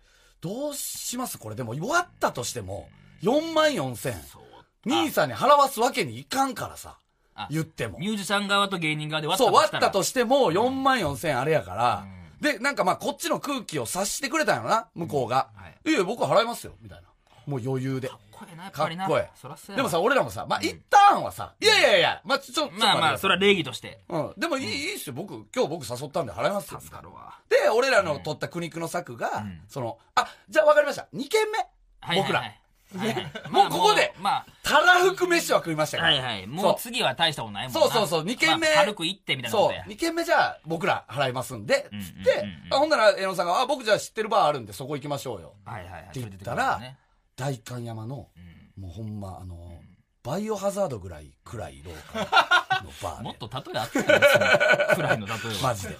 [0.46, 1.38] どうします？
[1.38, 2.88] これでも、終わったとしても、
[3.22, 4.14] 4万4千。
[4.22, 4.42] そう
[4.88, 6.98] 兄さんに払わすわけにいかんからさ
[7.34, 7.48] あ。
[7.50, 7.98] 言っても。
[7.98, 12.06] ミュージシャン側と芸人側で割ったそう、割ったとししても4万4千あれやから、
[12.40, 15.48] で、なんかまあこっちの空気を察してくれたんやろな、向こうが。
[15.54, 17.08] はいいやいや、僕は払いますよ、みたいな。
[17.46, 18.08] もう余裕で。
[18.08, 19.06] かっこええな、やっかぱりな。
[19.06, 19.76] っこいそらそうやい。
[19.76, 24.00] でもさ、俺らもさ、まあ、一旦はさ、いやいやいや、まあ、ちょ、まあまあ、それは礼儀として。
[24.08, 24.32] うん。
[24.36, 25.14] でもいい、いいっすよ。
[25.14, 26.80] 僕、今日僕誘ったんで払いますよ。
[26.80, 27.38] 助かるわ。
[27.48, 31.08] で、俺らの取った苦肉の策が、その、あ、じゃあ分かりました。
[31.14, 32.16] 2軒目。
[32.16, 32.42] 僕ら。
[33.50, 36.14] もうここでまあ、たらふく飯は食いましたから。
[36.14, 36.46] はいはい。
[36.46, 37.80] もう次は大したことないもんな。
[37.80, 39.84] そうそうそう二軒目まあ軽く行ってみたいなこそうとや。。
[39.86, 45.54] 2軒目じゃあ僕ら払いますんで、うんつって、ほんなら、江野さんが、あ、僕じゃあ知ってるバーあるんでそこ行きましょうよ。
[45.64, 46.02] はいはいはい。
[46.02, 46.80] って言ったら
[47.36, 49.56] 代官山の、うんもうほんま、あの、
[50.22, 52.18] バイオハザードぐらい暗い廊下
[52.84, 53.38] のバー もっで。
[53.48, 54.38] と例えあったやんそ
[54.90, 55.40] のくらいの例えは。
[55.62, 55.94] マジで。
[55.94, 55.98] うん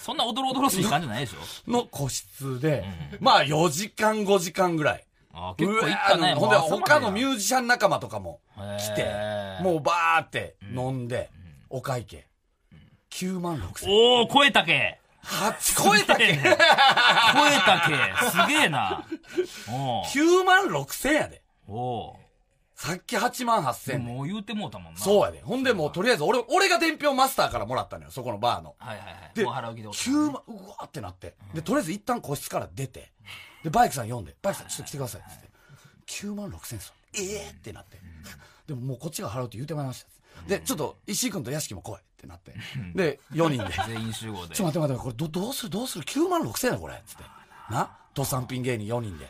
[0.00, 2.84] そんなおどろおどろしい感じじゃないでしょの個室で、
[3.18, 5.04] まあ4時間5時間ぐらい。
[5.32, 6.34] あー結構行ったね。
[6.34, 8.40] ほんで、他のミュュージシャン仲間とかも
[8.78, 9.12] 来て
[9.60, 11.32] もうバーって飲んで、
[11.68, 12.28] お会計。
[13.10, 13.90] 9万6千。
[13.90, 16.56] おお超えたけ8超えたけ超え
[17.64, 19.04] たけすげえな。
[19.68, 21.42] おー ?9 万6千やで。
[21.66, 22.24] おー
[22.76, 24.12] さっき8万8で千で。
[24.12, 25.00] もう言うてもうたもんな。
[25.00, 25.40] そうやで。
[25.40, 28.74] ほんでもうとりあえず俺、俺が伝票マスターからもらったのよ、そこのバーの。
[28.78, 29.14] はいはいはい。
[29.34, 31.34] で、もう払う気でおった9万、うわーってなって。
[31.54, 33.12] で、とりあえず一旦個室から出て、
[33.62, 35.48] で、バイクさん呼んで、バイクさんちょっと来てくださいって。
[36.06, 36.94] 9万6千ですよ。
[37.14, 37.98] ええってなって。
[38.66, 40.48] でももうこっちが払うって言うてまいりました。
[40.48, 42.54] で、ちょっと石井君と屋敷も来いってなって。
[42.94, 43.74] で、4人で。
[43.86, 44.54] 全員集合で。
[44.54, 45.70] ちょっと待って待って、これどどうする？
[45.70, 47.24] どうする ?9 万6千円だこれつって。
[47.70, 47.90] な？
[48.14, 49.28] 土産品芸人4人で。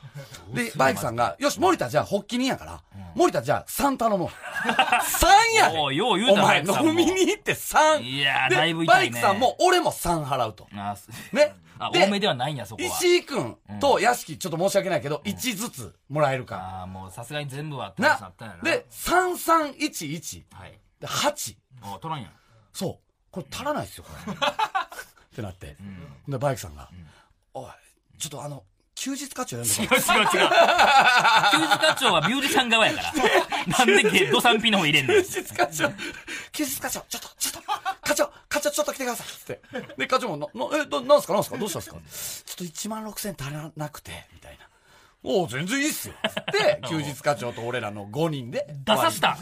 [0.52, 2.82] で、バイクさんが、よし、森田じゃあ発起人やから、
[3.14, 4.28] 森田じゃあ3頼もう。
[4.28, 8.02] 3やでおいよう言うお前飲みに行って3。
[8.02, 10.68] いやだいぶ痛いねバイクさんも俺も3払うと。
[11.32, 11.54] ね？
[11.78, 12.88] あ、で多めではないんや、そこは。
[12.88, 18.32] 石井君と屋敷、ちょっと申し訳ないけど、1ずつもらえるかああ、もうさすがに全部はなな。
[18.38, 18.56] な。
[18.62, 20.44] で、3311。
[20.52, 20.78] はい。
[21.00, 21.56] で、8。
[21.94, 22.32] お取らんやん。
[22.74, 23.04] そう。
[23.30, 24.34] これ足らないっすよ、これ。
[24.36, 24.36] っ
[25.34, 25.76] てなって。
[26.28, 26.90] で、バイクさんが、
[27.54, 27.70] おい、
[28.18, 29.98] ちょっとあの、休日課長呼んで違う違う違う。
[29.98, 33.12] 休日課長はミュージシャン側やから。
[33.78, 35.22] なんでゲッド3 P の方入れんのよ。
[35.22, 35.92] 休日課長、
[36.52, 39.26] 休日課長、ちょっと、ちょっと、課長、課長ちょっと来てください。
[39.26, 39.60] つって。
[39.98, 44.68] で、課長も、な、な、え、ど、なんすかなんすかどうしたんすかちょっと1万6千足らなくて、みたいな。
[45.26, 46.14] おお全然いいっすよ。
[46.22, 48.66] つって、 休日課長と俺らの5人で。
[48.84, 49.38] 出さした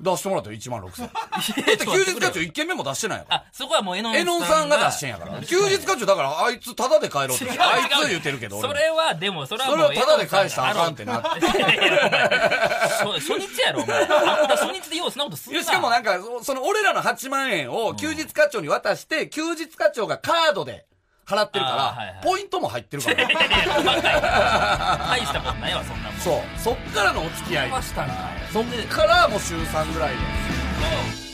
[0.00, 1.06] 出してもらったよ、1万6千。
[1.06, 3.34] だって休日課長1件目も出してないやろ。
[3.34, 5.42] あ、そこはもうえのんえのんさんが出してんやから。
[5.42, 7.44] 休日課長だから、あいつタダで帰ろうって。
[7.44, 8.74] 違う違うあいつ言ってるけど、俺も。
[8.74, 9.86] それは、でも、それはもう。
[9.88, 11.40] それはタダで返したらあかんってなって。
[11.40, 12.08] いやいや
[13.04, 13.98] お前初初日やろ、お前。
[14.04, 15.58] あんた初日でようそんなことすんな。
[15.58, 20.86] いやしかもなんか、そその俺らの8万円を休日課長に渡して、休日課長がカードで
[21.26, 23.16] 払ってるからはいはい、ポイントも入ってるから。
[23.26, 26.20] 大したことないわ、そんなもん。
[26.20, 26.58] そう。
[26.58, 27.70] そっからのお付き合い。
[28.52, 31.25] そっからもう週3ぐらいで。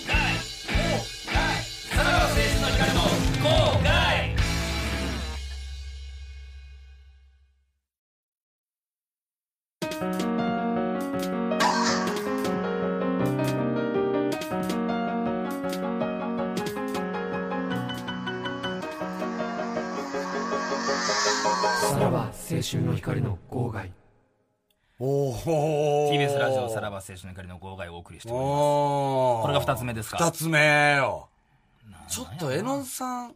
[23.02, 23.92] 光の号外
[24.98, 28.48] おお TBS ラジオさらば青春の光の号外をお送りしております。
[28.50, 30.18] おこれが二つ目ですか？
[30.18, 31.28] 二つ目よ。
[32.08, 33.34] ちょっと、えのんさん、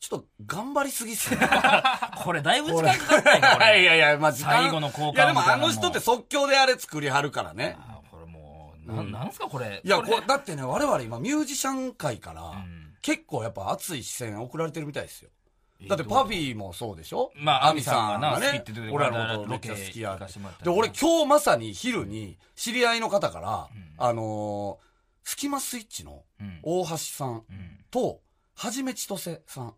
[0.00, 1.40] ちょっと頑張りすぎっすね。
[2.24, 3.84] これだいぶ時間かかったんやこいやいれ。
[3.84, 7.76] やいや、まあ、時間最後の交換いや、でもあの人って即興であれ作りはるからね。
[7.80, 9.82] あこれもう、なん、なんすかこれ？
[9.84, 15.30] いや、こだってね、我々今ミュージシャン界から、ん結構やっぱ熱い視線送られてるみたいですよ。
[15.80, 17.30] えだってパフィーもそうでしょ？
[17.36, 18.64] まあアミさんがね。
[18.90, 20.18] 俺らのことロケ好きや
[20.62, 24.88] で、俺今日まさに昼に知り合いの方から、あのー
[25.24, 26.58] スキマスイッチのうん。
[26.62, 27.84] 大橋さんうん。
[27.90, 28.20] と、
[28.56, 29.74] はじめちとせさん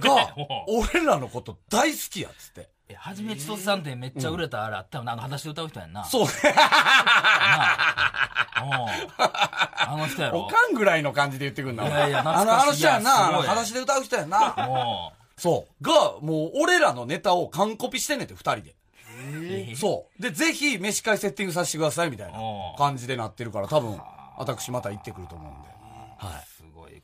[0.00, 0.34] が、
[0.68, 2.70] 俺らのこと大好きやっつって。
[2.88, 5.12] え、はじめちとせさんってめっちゃ売れたあれあったよな。
[5.14, 6.04] あの、裸足で歌う人やんな。
[6.04, 6.50] そう、 な
[8.56, 9.96] あ。
[9.96, 10.48] の人やろお。
[10.48, 11.86] かんぐらいの感じで言ってくんな。
[11.86, 13.10] いやいやあの、あの人やんな。
[13.10, 14.54] いやすごいあの、裸足で歌う人やんな。
[14.66, 15.84] もそう。
[15.84, 18.74] が、もう、俺らのネタを完コピしてんねんって、二人で。
[19.72, 19.76] う。
[19.76, 20.22] そう。
[20.22, 22.38] で、ぜひ、飯会セッティングさせてください、みたいな
[22.78, 24.00] 感じでなってるから、多分、
[24.38, 25.68] 私また行ってくると思うんで。
[26.18, 26.55] はい。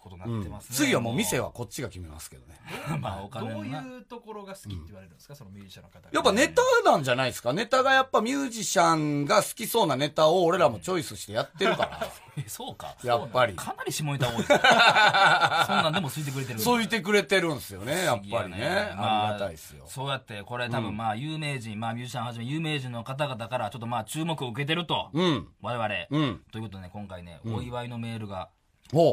[0.02, 0.76] ことになうんってますね。
[0.76, 2.60] 次はもう店はこっちが決めますけどね。
[3.00, 3.80] まあ おどう金もな。
[3.80, 7.52] いうところが好きって言われるんですか、そのミュージシャンの方がやっぱネタなんじゃないですか？
[7.52, 12.08] ネタがやっぱミュージシャンが好きそうなネタを俺らもチョイスしてやってるから。
[12.36, 12.94] え、そうか。
[13.04, 13.54] やっぱり。
[13.54, 14.42] かなり下ネタ多い。
[14.44, 16.58] そんなんでもついてくれてる。
[16.60, 18.92] そう言ってくれてるんですよね、やっぱりね。
[18.96, 19.84] まありがたいですよ。
[19.86, 25.10] そうやって、これ多分まあ有名人、まあミュージシャンはじめ有名人の方々からちょっとまあ注目を受けてると。
[25.12, 25.48] うん。
[25.60, 25.88] 我々。
[26.10, 26.42] うん。
[26.50, 28.48] ということでね、今回ね、お祝いのメールがほう。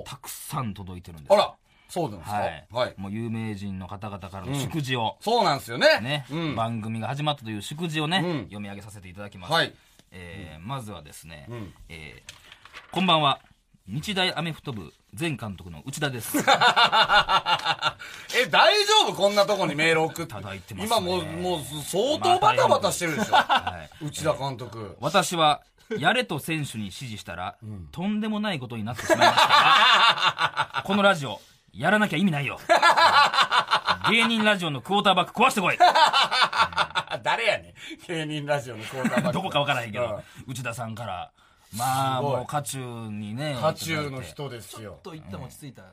[0.06, 1.34] たくさん届いてるんです。
[1.34, 1.54] あら。
[1.90, 2.36] そうなんですか？
[2.38, 2.68] はい。
[2.72, 2.94] はい。
[2.98, 6.00] もう有名人の方々からの祝辞を、そうなんですよね。
[6.02, 6.56] ね、うん。
[6.56, 9.54] 番組が始まったという祝辞をね、うん読み上げさせていただきます。
[9.54, 9.74] はい。
[10.12, 12.32] えーまずはですね、んえー
[12.92, 13.40] こんばんは。
[13.88, 16.38] 日大アメフト部前監督の内田です。
[18.38, 19.14] え、大丈夫？
[19.16, 20.32] こんなとこにメール送って。
[20.34, 23.34] 叩いてますね今もう、もう相当バタバタしてるでしょ。
[23.34, 24.96] はい内田監督。
[25.00, 25.62] 私は、
[25.98, 27.58] やれと選手に指示したら、
[27.92, 31.42] とんでもないことになってしまいましたが、 このラジオ、
[31.74, 32.60] やらなきゃ意味ないよ。
[34.10, 38.08] 芸人ラジオのクォーターバック壊してこいあ、 誰やねん。
[38.08, 41.32] 芸人ラジオのコーナーバックどこかわからへんけど、内田さんから、
[41.76, 43.58] まあ、すごいもう、渦中にね。
[43.60, 45.00] 渦中の人ですよ。
[45.04, 45.84] と言っても落ち着いた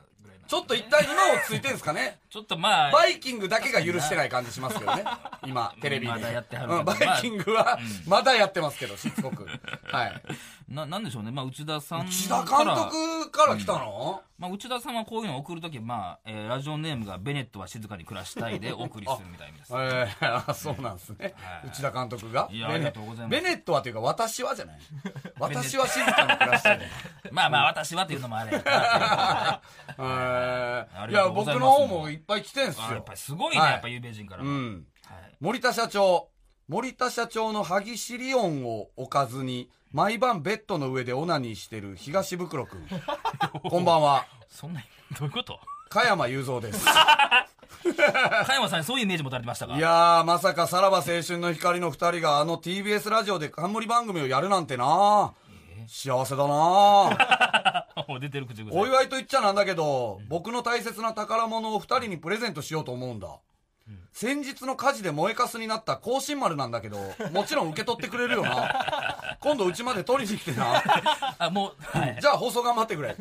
[0.47, 2.19] ちょっと一旦今落ち着いてるんですかね？
[2.29, 5.03] ちょっとまあ、バイキングだけが許してない感じしますけどね。
[5.45, 6.13] 今、テレビで。
[6.13, 9.47] まだやってはるうんバイキングは、まだやってますけど、しつこく。
[9.83, 10.21] はい。
[10.67, 11.31] な、なんでしょうね。
[11.31, 12.43] まあ、内田さん内田。
[12.43, 14.21] 監督から来たの？
[14.37, 19.73] まあ、内田さんはこういうのを送るとき、まあ、えーラジオネームがベネットは静かに暮らしたいで お送りするみたいです。
[19.75, 21.33] ええあそうなんですね。
[21.37, 22.49] はい内田監督が？
[22.51, 24.79] いやベネありがとうございますベネットはというか、私はじゃない。
[25.39, 26.89] 私は静かに暮らしたいね。
[27.31, 28.55] まあまあ、私はっていうのもあれい
[31.13, 33.13] や、僕の方もいっぱい来てんすよあやっぱ。
[33.13, 34.49] りすごいね、はいやっぱ有名人からも。
[34.49, 34.85] うん。
[35.05, 36.29] はい森田社長。
[36.69, 42.85] 森田社長の歯ぎしり音を置かずに、毎晩ベッドの上でオナニーしてる東袋くん。
[43.69, 44.25] こんばんは。
[44.49, 44.81] そんな、
[45.17, 45.57] どういうこと？
[45.87, 46.83] 加山雄三です。
[46.85, 47.47] 加
[48.53, 49.77] 山さんにそういうイメージ持たれてましたか？
[49.77, 55.33] いやー、まさかさらば青春の光の二人があの TBS ラジオで冠番組をやるなんてな
[55.87, 57.87] 幸せだな
[58.19, 58.77] 出てる口癖。
[58.77, 63.29] お祝いと言っちゃなんだけど、僕の大切な宝物を二人にプレゼントしようと思うんだ。
[64.11, 66.97] 先日の火事で燃えかすになった甲信丸なんだけど、
[67.31, 69.37] もちろん受け取ってくれるよな。
[69.39, 70.83] 今度うちまで取りに来てな。
[71.37, 72.17] あ、もう、はい。
[72.19, 73.15] じゃあ放送頑張ってくれ。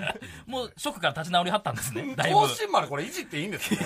[0.46, 2.16] もう、ショックから立ち直りはったんですね。
[2.16, 3.84] 甲信丸これいじっていいんですか？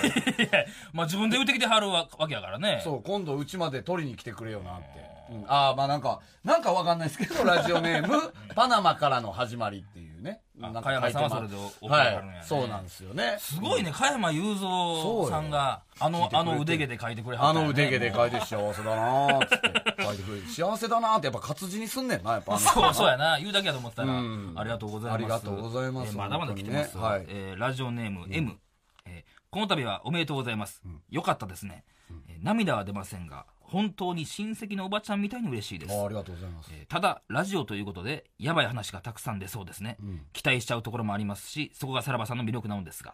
[0.93, 2.81] まあ自分で言うてきてはるわわけやからね。
[2.83, 5.11] そう、今度うちまで取りに来てくれよなって。
[5.31, 10.41] うん、ああ、まあなんか、なんかわかんないですけど、ラジオネーム、パナマからの始まりっていうね。
[10.61, 12.45] あなんか加山さんはそれでお送りはるんやねはい。
[12.45, 13.37] そうなんですよね。
[13.39, 20.47] すごいね、加山雄三さんが、あの、あの腕毛で書いてくれはったんやねあの腕毛で書いて幸せだなーっつって書いてくれる。
[20.47, 23.37] 幸せだなーってやっぱ活字にすんねんな、やっぱあの人そう、そうやな。
[23.39, 25.15] 言うだけやと思ってたら、うんありがとうございます。
[25.15, 26.97] ありがとうございますえーまだまだ来てます。
[26.97, 28.57] 本当にねはいえーラジオネーム M、
[29.05, 30.81] えーこの度はおめでとうございます。
[31.09, 31.83] よかったですね、
[32.29, 35.93] えー涙は出ませんが、本当に親戚のおばちゃんみたいに嬉しいです。
[35.93, 36.69] あありがとうございます。
[36.73, 39.97] えーただ、ラジオということで、やばい話がたくさん出そうですね。
[40.33, 43.13] 期待しちゃうところもありますし、そこがさらばさんの魅力なのですが、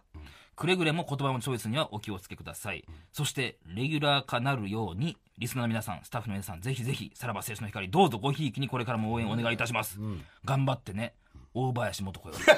[0.56, 2.84] くれぐれも言葉のチョイスにはお気をつけください。
[3.14, 10.00] そして、レギュラー化なるように、リスナーの皆さん、スタッフの皆さん、ぜひぜひ、さらば青春の光、どうぞごひいきにこれからも応援お願いいたします。
[10.44, 11.14] 頑張ってね。
[11.58, 12.44] 大林素子より。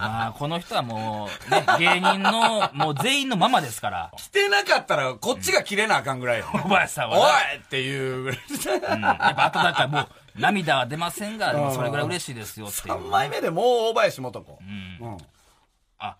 [0.00, 6.46] まあ、この人はもう、ね、芸人の、もう全員のママですから、来てなかったら、こっちが切れなあかんぐらいよ。
[6.52, 7.52] 大林さんはおな。
[7.52, 8.40] いっていうぐらい。
[8.96, 12.94] うんやっぱ温かい、もう、涙は出ませんが、それぐらい嬉しいですよっていう。
[12.94, 14.58] 3枚目でもう大林素子。
[14.60, 15.18] うん。
[15.98, 16.16] あ、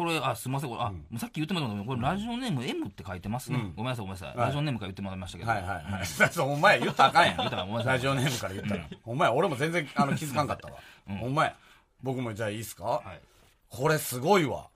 [0.00, 3.58] これ、あ、すみません、これ、あ、さっき言ってもらったこれラジオネーム M って書いてますね。
[3.76, 4.34] ごめんなさい、ごめんなさい。
[4.36, 5.50] ラジオネームから言ってもらいましたけど。
[5.50, 6.04] はいはいはい。
[6.52, 7.36] お前言ったらあかんやん。
[7.36, 8.84] 言ったらごめんなさいラジオネームから言ったら。
[9.04, 10.74] お前、俺も全然あの気づかんかったわ。
[11.22, 11.54] お前、
[12.02, 12.84] 僕もじゃあいいっすか？
[12.84, 13.20] はい。
[13.68, 14.68] これすごいわ。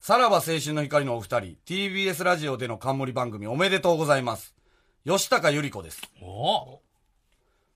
[0.00, 4.54] さらば青春の光のお二人、TBS ラジオでの冠番組おめでとうございます。
[5.06, 6.02] 吉高由里子です。
[6.20, 6.82] おお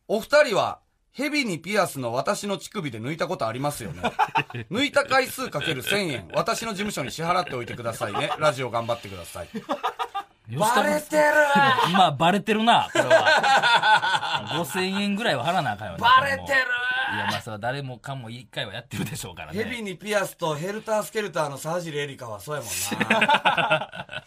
[0.09, 0.81] お二人は、
[1.17, 4.03] 蛇にピアスの私の乳首で抜いたことありますよね。
[4.71, 8.31] 抜いた回数かける1000円、私の事務所に支払っておいてくださいね。
[8.39, 9.49] ラジオ頑張ってください。
[10.59, 11.23] バレてる
[11.89, 14.45] 今、バレてるな、これは。
[14.53, 15.99] 5000円ぐらいは払わなあかんよね。
[15.99, 16.47] バレてる
[17.15, 19.65] いや、まあ、それは誰もかも一回はやってるでしょうからね。
[19.65, 23.27] 蛇にピアスとヘルタースケルターの沢尻エリカはそうやもんな。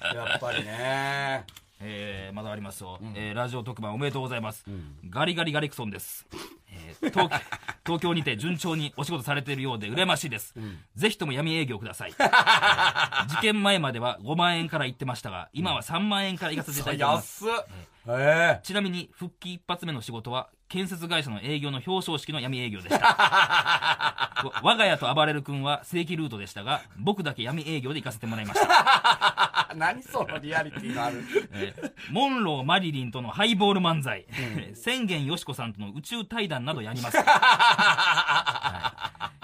[0.28, 1.46] やっぱりね。
[1.82, 4.66] えー、まだありますよ、えーラジオ特番おめでとうございます、
[5.10, 6.28] ガリガリガリクソンです、
[6.72, 7.38] えー東京
[7.86, 10.54] 東京にて順調にお仕事されているようで羨ましいです、
[10.96, 12.14] ぜひとも闇営業ください。
[13.28, 17.48] 事件前までは5万円から行ってましたが今は3万円から行かせていただいてます。
[17.48, 17.66] 安っ。
[18.08, 23.06] えちなみに復帰一発目の仕事は建設会社の営業の表彰式の闇営業でした。
[24.40, 29.68] わ我が家と暴れる君は正規ルートでしたが僕だけ闇営業で行かせてもらいました。
[29.74, 31.24] え 何そのリアリティのある。
[31.52, 38.94] えーモンロー・マリリンとのハイボール漫才、えー千元よしこさんとの宇宙対談などやります、 は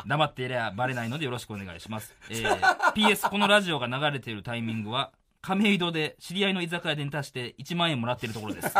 [0.05, 0.07] い。
[0.07, 5.11] 黙っていればバレないのでよろしくお願いします、えー PS このラジオが流れているタイミングは
[5.41, 8.73] 亀戸で知り合いの居酒屋でネタして1万円もらっているところです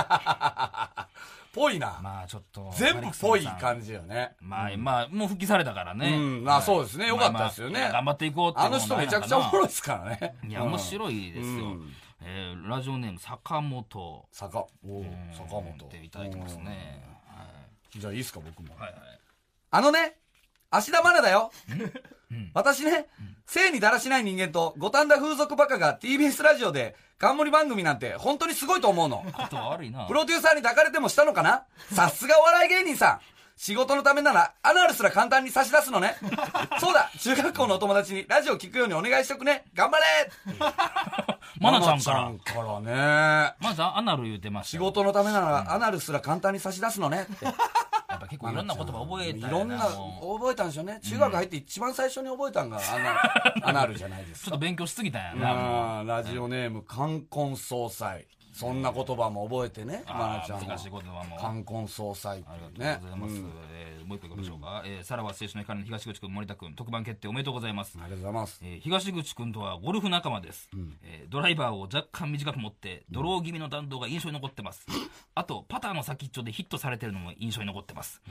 [1.55, 1.99] ぽいな。
[2.03, 4.35] まあちょっと全部ぽいじ感じよね。
[4.41, 6.15] まあ、まあ、もう復帰されたからね。
[6.15, 10.35] うんまあそうですねよかったですよねまあまあ頑張っていこうっていうあの人めちゃくちゃおもろいですからね。
[10.47, 11.65] いや、面白いですよ。
[11.65, 11.93] うん
[12.27, 14.27] えーラジオネーム、坂本。
[14.31, 15.89] 坂、おう坂本っ。
[15.89, 17.03] ていただいてますね。
[17.95, 18.75] じゃあいいですか、僕も。
[18.75, 19.01] はいはい。
[19.71, 20.17] あのね、
[20.75, 21.51] 芦田愛菜だよ。
[22.53, 23.07] 私ね、
[23.45, 29.25] 性にだらしない人間と五反田風俗バカが TBS ラジオで冠番組なんて本当にすごいと思うの。
[29.33, 30.05] こと悪いな。
[30.05, 31.63] プロデューサーに抱かれてもしたのかな？
[31.93, 33.19] さすがお笑い芸人さん。
[33.57, 36.15] 仕事のためなら、アナルすら簡単に差し出すのね。
[36.79, 39.63] そうだ、中学校のお友達にラジオ聞くようにお願いしとくね。
[39.73, 40.03] 頑張れ
[41.59, 42.19] まなちゃんから。
[42.19, 43.55] ちゃんからね。
[43.61, 44.83] まずアナル言うてましたよ。
[44.83, 47.45] 仕事のためなら、アナルすら簡単に差し出すのねって。
[47.45, 50.99] やっぱ結構いろんな言葉覚えたよいろんな、覚えたんでしょうね。
[51.01, 52.99] 中学入って一番最初に覚えたんが、ア
[53.63, 54.57] ナアナルじゃないですか ちょっと。
[54.59, 56.03] 勉強しすぎたんやな。
[56.05, 58.27] ラジオネーム、冠婚葬祭。
[58.55, 61.35] そんな言葉も覚えてね、まあなちゃん難しい言葉も。
[61.37, 63.33] 冠婚葬祭ってあいうりがとうございます。
[63.35, 63.51] うん。
[63.73, 64.83] えーもう一個いきましょうか。
[64.85, 67.97] えーさらば青春の光の東口君、森田君、特番決定おめでとうございます。
[67.99, 68.59] ありがとうございます。
[68.63, 70.69] えー東口君とはゴルフ仲間です、
[71.03, 74.85] えードライバーを若干短く持ってドロー気味の弾道が印象に残ってます、
[75.35, 78.21] あとパターの先っちょでヒットされてるのも印象に残ってます、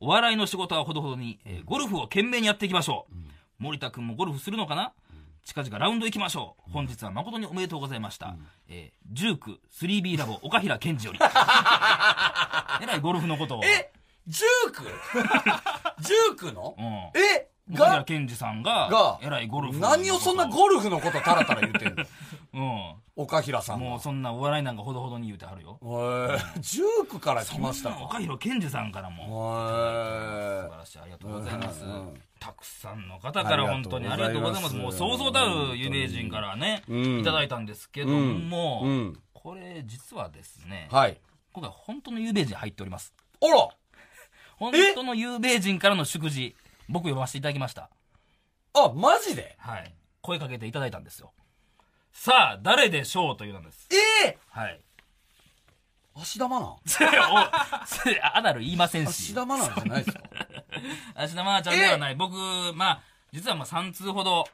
[0.00, 3.14] お笑いの仕事はほどほどに、えーゴルフを懸命にやっていきましょう、
[3.58, 4.92] 森田君もゴルフするのかな？
[5.44, 6.70] 近々ラウンド行きましょう。
[6.72, 8.34] 本日は誠におめでとうございました。
[8.68, 11.18] えー、ジューク 3B ラボ岡平健二より。
[12.82, 13.64] えらいゴルフのことを。
[13.64, 13.92] え
[14.26, 14.84] ジューク？
[16.02, 16.74] ジュークの？
[16.78, 16.84] うん。
[17.20, 22.02] え岡平が、健二さんがが、えらいゴルフの何をそんなゴルフのことタラタラ言ってんの？
[22.02, 22.08] うん。
[23.16, 23.84] 岡平さんが。
[23.84, 25.78] もうそんなお笑いなんかほどほどに言うてはるよ。
[25.82, 28.02] へージュークから来ましたか。
[28.04, 29.24] 岡広健二さんからも。
[29.24, 30.98] へ素ー晴らしい。
[30.98, 32.20] ありがとうございますうん。
[32.38, 34.74] たくさんの方から本当にありがとうございます。
[34.74, 41.20] もうそうそうたる有名人からね、うんいただいたんですけども、うんこれ実はですね、はい。
[41.52, 43.12] 今回本当の有名人入っております。
[43.42, 43.68] あら
[44.56, 46.56] 本当の有名人からの祝辞、
[46.88, 47.90] 僕読ませていただきました。
[48.72, 49.56] あ、マジで？
[49.58, 49.94] はい。
[50.22, 51.32] 声かけていただいたんですよ。
[52.14, 53.88] さあ、誰でしょうというのです。
[54.24, 54.80] ええはい。
[56.16, 56.50] 芦田愛
[56.86, 57.06] 菜？
[57.32, 57.38] お
[58.38, 59.34] アナル言いませんし芦。
[59.34, 60.20] 田愛菜じゃないですか？
[61.22, 62.14] 芦田愛菜ちゃんではない。
[62.14, 62.34] 僕、
[62.74, 63.00] まあ、
[63.32, 64.46] 実はまあ3通ほど、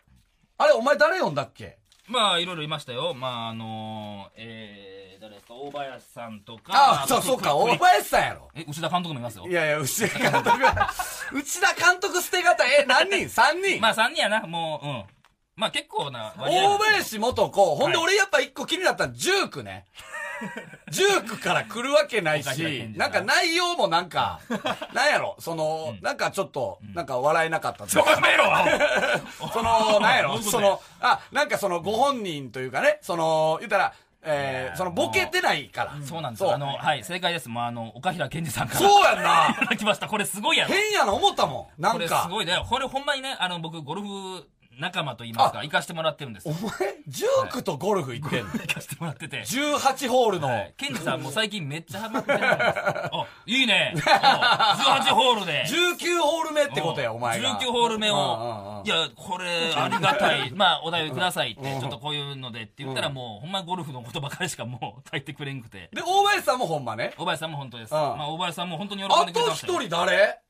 [0.58, 1.78] あれ、お前誰読んだっけ？
[2.08, 3.14] まあ、いろいろいましたよ。
[3.14, 7.02] まあ、あのー、えー、誰ですか、大林さんとか。
[7.02, 8.48] あ、そう、そうか、大林さんやろ。
[8.56, 9.52] え、内田監督もいますよい。
[9.52, 10.90] やいや、内田監督が、
[11.32, 15.04] 内田監督捨て方、え、何人 ?3 人、まあ、3人やな、もう、うん。
[15.60, 19.84] まあ、結構な割合大林元子、ほんではい俺やっぱ一個気になったのジュークね。
[20.90, 24.40] ジュークから来るわけないし、二なんか内容もなんか、
[24.94, 28.06] なんやろ、その、なんかちょっと、なんか笑えなかった その、
[30.00, 33.92] なんやろ、その、あ、なんかそのご本人というかね、その、言ったら、
[34.22, 35.94] えー、そのボケてないから。
[36.04, 36.54] そうなんですよ。
[36.54, 37.48] あの、はい、正解です。
[37.48, 38.80] もう、あの、岡平健二さんから。
[38.80, 40.08] そうやんないただきました。
[40.08, 40.74] これすごいやろ。
[40.74, 41.82] 変やな思ったもん。
[41.82, 42.28] なこれすんか。
[42.30, 42.62] ごいね。
[42.68, 44.46] これほんまにね、あの、僕、ゴルフ
[44.80, 46.48] 仲間と言いますか、行かしてもらってるんです。
[46.48, 48.50] お行前、ジュークとゴルフ行ってんの？
[48.50, 49.42] かしてもらってて。
[49.42, 50.48] 18ホールの。
[50.48, 50.74] はい。
[50.76, 52.52] ケンジさんも最近めっちゃハマってるんです。
[52.52, 53.94] あ、いいね。
[54.06, 55.64] あ18ホールで。
[55.66, 57.60] 19ホール目ってことや、お前が。
[57.60, 58.26] 19ホール目うんうんうん、
[58.80, 60.50] をいや、これ、ありがたい。
[60.56, 65.90] まあ、お題をくださいって、ちょっとこういうのでって言ったら、もう、ほんまゴルフのことばかりしかもう、書いてくれんくて。
[65.92, 67.12] で、大林さんもほんまね？
[67.18, 67.94] 大林さんも本当です。
[67.94, 69.80] うんまあ、大林さんも本当に喜んあでくれてと一ましたよ。
[69.80, 70.40] 人誰？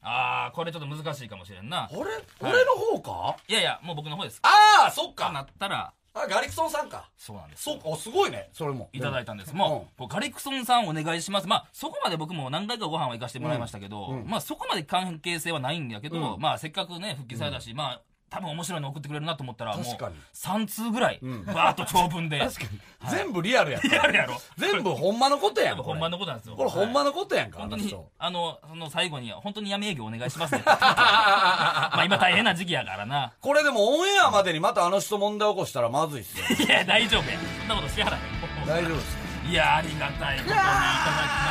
[0.00, 1.88] ああ、これちょっと難しいかもしれんな。
[1.92, 3.36] 俺俺の方か？
[3.48, 4.40] いやいや、もう僕の方です。
[4.42, 5.48] ああ、そっかなか。
[5.52, 7.10] ったら、あ、ガリクソンさんか。
[7.16, 7.64] そうなんです。
[7.64, 8.88] そうか、すごいね、それも。
[8.92, 9.54] いただいたんです。
[9.54, 11.46] もう、こうガリクソンさんお願いします。
[11.46, 22.38] まあ、そこまで僕も何回かご飯は行かせてもらいましたけど、まあ、そこまで関係性はないんやけど、まあ、せっかくね、復帰されたし、まあ、多分面白いの送ってくれるなと思ったら、もう確かに、3通ぐらい、バーっと長文で。
[22.44, 22.68] 確かに。
[23.10, 23.94] 全部リアルやった。
[23.94, 24.40] やるやろ。
[24.56, 25.76] 全部ほんまのことやん。
[25.76, 26.56] ほんまのことなんですよ。
[26.56, 30.62] これほんまのことやんか、本当にあの人、あの、その最後に、本当に闇営業お願いしますね。
[30.66, 33.32] まあ今大変な時期やからな。
[33.40, 36.44] これでもオンエアまでにまたあの人問題起こしたらまずいっすよ。
[36.66, 37.38] いや、大丈夫や。
[37.60, 38.66] そんなことしはらへん。
[38.66, 39.18] 大丈夫です。
[39.48, 40.64] いや、ありがたいことにいただき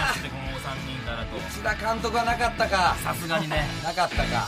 [0.08, 1.38] まして、このお三人からと。
[1.38, 2.96] 内田監督はなかったか。
[3.04, 3.66] さすがにね。
[3.84, 4.48] なかったか。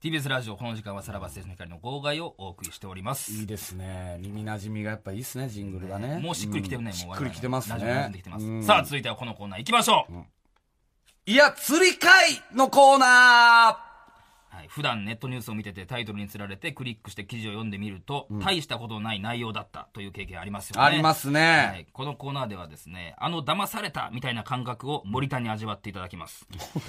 [0.00, 3.32] TBS ラジオこの時間はさらば青春の光の号外をお送りしております。
[3.32, 4.16] いいですね。
[4.20, 6.20] 耳馴染みがやっぱいいっすね、ジングルがね。
[6.20, 6.96] もうしっくりきてるね、うん。
[6.96, 7.14] しっも。
[7.14, 8.08] うくりきてますね。
[8.12, 8.62] できてます、うん。
[8.62, 10.12] さあ続いてはこのコーナー行きましょう、
[11.26, 13.87] いや、釣り会のコーナ
[14.50, 20.86] はい、普段ネットニュースを見ててタイトルにつられてクリックして記事を読んでみると、大したことのない内容だったという経験ありますよね。
[20.86, 21.86] ありますはね。
[21.88, 26.46] い、このコーナーではですね、あの騙されたみたいな感覚を森田に味わっていただきます。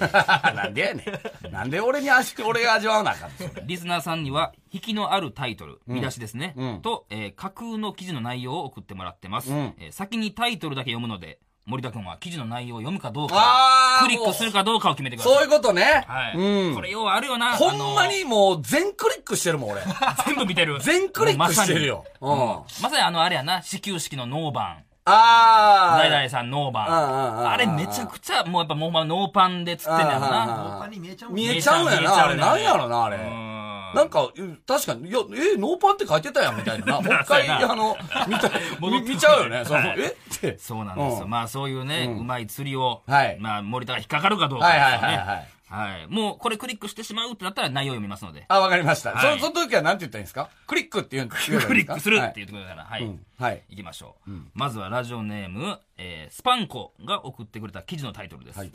[0.54, 1.04] なんでやね
[1.48, 1.52] ん。
[1.52, 3.30] なんで俺に味、俺が味わわなあかん
[3.66, 9.52] リスナーさんには、引きのあるタイトル、見出しですね、うんと、えー架空の記事の内容を送ってもらってます。
[9.52, 15.34] うんえー先にタイトルだけ読むので、森田君は記事の内容を読むかどうか、あークリックするかどうかを決めてください。
[15.34, 16.04] そういうことね。
[16.08, 16.36] はい。
[16.36, 16.74] うん。
[16.74, 17.56] これようあるよな。
[17.56, 19.82] ほんまにもう全クリックしてるもん、俺。
[20.26, 20.80] 全部見てる。
[20.80, 22.04] 全クリックしてるよ。
[22.20, 22.38] うん。
[22.82, 24.84] まさにあのあれやな、始球式のノーバン。
[25.04, 25.98] あー。
[25.98, 27.48] ダイダイさんノーバン。
[27.50, 30.46] あれめちゃくちゃ、もうやっぱもうまあノーパンで釣ってんだようんうんうんな。
[30.80, 32.36] 他に見えちゃうん見だえちゃうんやな、見えちゃうあれ。
[32.36, 33.16] なんやろな、あれ。
[33.16, 33.50] うん
[33.94, 37.00] なんか、うん確かに、いや、え、ノーパンって書いてたやん、みたいな な。
[37.00, 37.96] もう一回、あの、
[38.28, 38.48] 見た、
[38.80, 39.58] 見見ちゃうよね。
[39.58, 40.58] えって。
[40.58, 41.24] そうなんですよ。
[41.24, 45.08] うんまあそういうね、うまい釣りを、はいまあ森田が引っかかるかどうかはいですよね。
[45.08, 45.48] はいはいはい。
[45.70, 46.06] はい。
[46.08, 48.44] もうこれクリックしてしまうってなったら内容読みますので。
[48.48, 49.12] あ、わかりました。
[49.12, 50.50] はいそその時は何て言ったらいいんですか？
[50.66, 53.04] クリックって言うんですクリックするってはい言ってくれたら、はい。
[53.04, 53.62] うんはい。
[53.68, 58.58] いきましょう、まずはラジオネーム、えースパンコが送ってくれた記事のタイトルです。
[58.58, 58.72] はい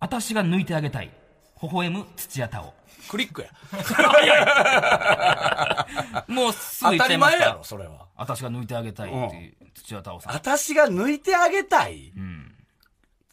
[0.00, 1.10] 私が抜いてあげたい。
[1.62, 2.74] 微笑む土屋太鳳。
[3.08, 3.48] クリックや。
[6.28, 8.06] もうすぐ当たり前やろ、それは。
[8.16, 10.34] 私が抜いてあげたいっていう土屋太鳳さん。
[10.34, 12.54] 私が抜いてあげたいうん。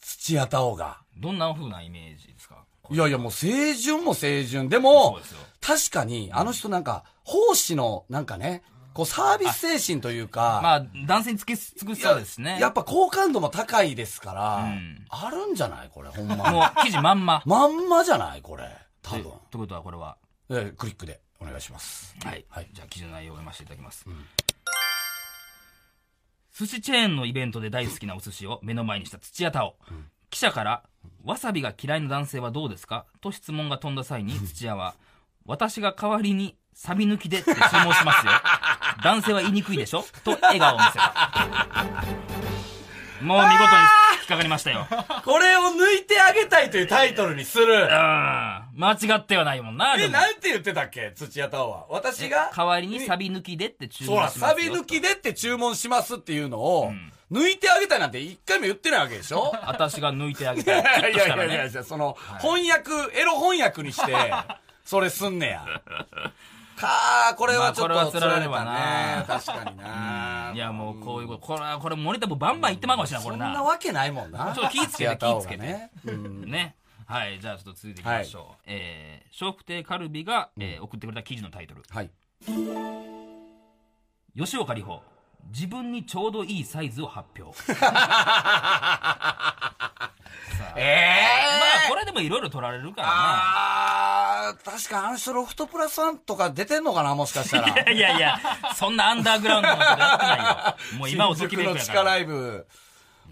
[0.00, 0.98] 土屋太鳳が。
[1.18, 2.56] どんな風なイメージですか？
[2.90, 4.68] いやいや、もう清純も清純。
[4.68, 5.28] でそもうで
[5.60, 8.62] 確かに、あの人なんか、奉仕の、なんかね、
[8.92, 12.58] こうサービス精神というか、まあ、男性につき尽くしそうですね。
[12.60, 15.88] やっぱ好感度も高いですから、うんあるんじゃない？
[15.90, 16.42] これ、ほんまに。
[16.50, 17.42] もう記事まんま。
[17.46, 18.42] まんまじゃない？
[18.42, 18.68] これ。
[19.02, 19.22] 多分。
[19.22, 20.16] ということはこれは、
[20.50, 22.14] えークリックでお願いします。
[22.24, 22.44] はい。
[22.48, 24.04] はいじゃあ記事の内容を読ませていただきます。
[26.56, 29.74] 寿司チェーンのイベントで大好きなお寿司を目の前にした土屋太鳳。
[30.30, 30.82] 記者から、
[31.24, 33.06] わさびが嫌いな男性はどうですか？
[33.20, 34.94] と質問が飛んだ際に土屋は、
[35.46, 38.32] 私が代わりにサビ抜きでって注文しますよ。
[39.02, 40.04] 男性は言いにくいでしょ？
[40.24, 42.04] と笑顔を見せた。
[43.22, 44.86] もう見事に引っかかりましたよ。
[45.24, 47.88] これを抜いてあげたいというタイトルにするうん。。
[47.88, 49.96] 間違ってはないもんな。
[49.96, 51.12] でえ、もなんて言ってたっけ？
[51.14, 51.86] 土屋太鳳は。
[51.90, 52.50] 私が。
[52.56, 54.46] 代わりにサビ抜きでって注文しますよ。
[54.48, 59.54] サビ抜きでって注文しますっていうのを、ん抜いてあげたいなんて一回も言ってないわけでしょ？
[59.66, 60.84] 私が抜いてあげいたい。
[60.84, 61.74] やいヒットしたらやいやいね。
[61.74, 64.12] や、その、翻訳、エロ翻訳にして、
[64.84, 65.64] それすんねや。
[66.76, 69.24] かー、これはちょっとれは釣られたなね。
[69.26, 70.52] 確かにな。
[70.54, 73.50] いや、もうこういうこと、これは、これ森田もバンバン言ってまうかもしれない、こそれな。
[73.50, 74.52] んなわけないもんな。
[74.54, 76.76] ちょっと気ぃつけて気ぃつけてね。
[77.06, 78.62] はい、じゃあちょっと続いていきましょう。
[78.66, 81.82] えー、笑福亭カルビが、えー送ってくれた記事のタイトル。
[81.90, 82.10] はい。
[84.36, 85.02] 吉岡里帆、
[85.48, 87.56] 自分にちょうどいいサイズを発表。
[90.74, 91.18] え
[91.60, 97.74] まあ、これでもいろいろ取られるからあー、確かあの人ロフトプラスワンとか出てんのかなもしかしたら。
[97.84, 97.90] な。
[97.90, 98.38] いやいや、
[98.74, 100.76] そんなアンダーグラウンドのことやってないよ。
[100.98, 102.02] もう今をときめくやから。
[102.04, 102.66] ライブ。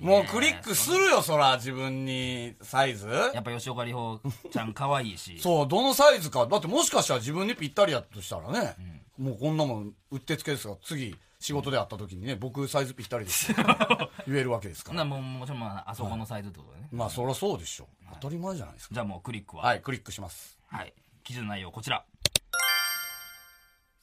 [0.01, 3.07] もうクリックするよ、そら、自分にサイズ。
[3.35, 5.39] やっぱ吉岡里帆ちゃん可愛いし。
[5.41, 6.47] そう、どのサイズか。
[6.47, 8.77] だってもしかしたら自分にぴったりやとしたらね、
[9.19, 13.57] もうこんなもん、うってつけですが、次、仕事で会った時にね、僕サイズぴったりですよ
[14.29, 15.05] 言えるわけですから。
[15.07, 16.89] もうもちろんまああそこのサイズってことでね。
[16.93, 17.89] まあ、そりゃそうでしょ。
[18.21, 18.95] 当たり前じゃないですか。
[18.95, 19.65] じゃあもうクリックは。
[19.65, 20.59] はい、クリックします。
[20.67, 20.93] はい。
[21.25, 22.05] 記事の内容こちら。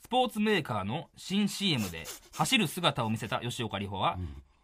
[0.01, 4.17] スポーツメーカーの新 CM で走る姿を見せた吉岡里帆は、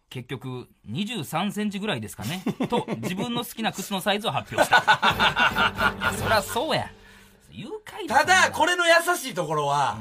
[0.09, 4.82] 結局23センチぐらいですかね と自分の好きな靴のサイズを発表した。
[6.17, 6.89] そりゃそうや。
[7.51, 9.99] 誘拐ただ、これの優しいところは、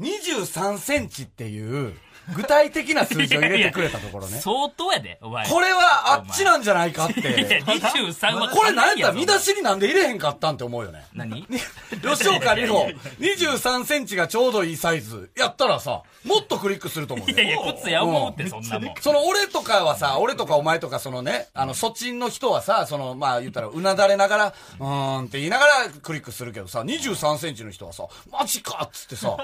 [0.00, 1.98] 23センチっていう、
[2.34, 4.40] 具体的な数字を入れてくれたところね。
[4.40, 5.46] 相当やで、お前。
[5.48, 7.62] これはあっちなんじゃないかっいやて。
[7.64, 9.44] 23は これなんやったら見出し。
[9.44, 11.04] しになんで入れへんかったんって思うよね。
[11.12, 11.46] 何？
[12.02, 12.88] 吉岡里帆、
[13.20, 15.30] 23センチがちょうどいいサイズ。
[15.36, 17.34] やったらさ、もっとクリックすると思うね。
[17.34, 18.94] いやいや、靴や思うって、そんなもん。
[19.00, 25.72] その俺とかはさ、俺とかお前とかそのね、あの、そっちの人はさ、その、まあ言ったら、うなだれながら、うーんって言いながら
[26.02, 29.36] クリックするけどさ、23センチの人はさ、マジかっつってさ、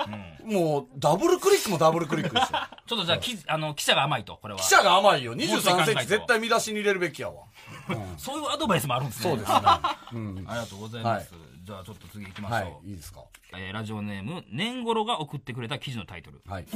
[0.44, 2.58] もう、ダブルクリックもダブルクリックですよ。
[2.86, 4.60] ちょっとじゃあ、記事あの、記者が甘いと、これは。
[4.60, 5.32] 記者が甘いよ。
[5.32, 7.44] もうちょい考え23とセンチ絶対見出しに入れるべきやわ。
[8.18, 9.30] そういうアドバイスもあるんですね。
[9.30, 9.58] そうですね。
[10.12, 10.44] うん。
[10.48, 11.32] ありがとうございます。
[11.62, 12.58] じゃあちょっと次行きましょう。
[12.58, 13.20] はい、いいですか。
[13.52, 16.40] えーラジオネーム、年頃が送ってくれた記事のタイトル。
[16.46, 16.66] はい。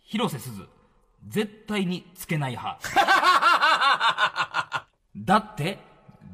[0.00, 0.68] 広瀬すず、
[1.26, 2.78] 絶対につけない派。
[5.16, 5.78] だって、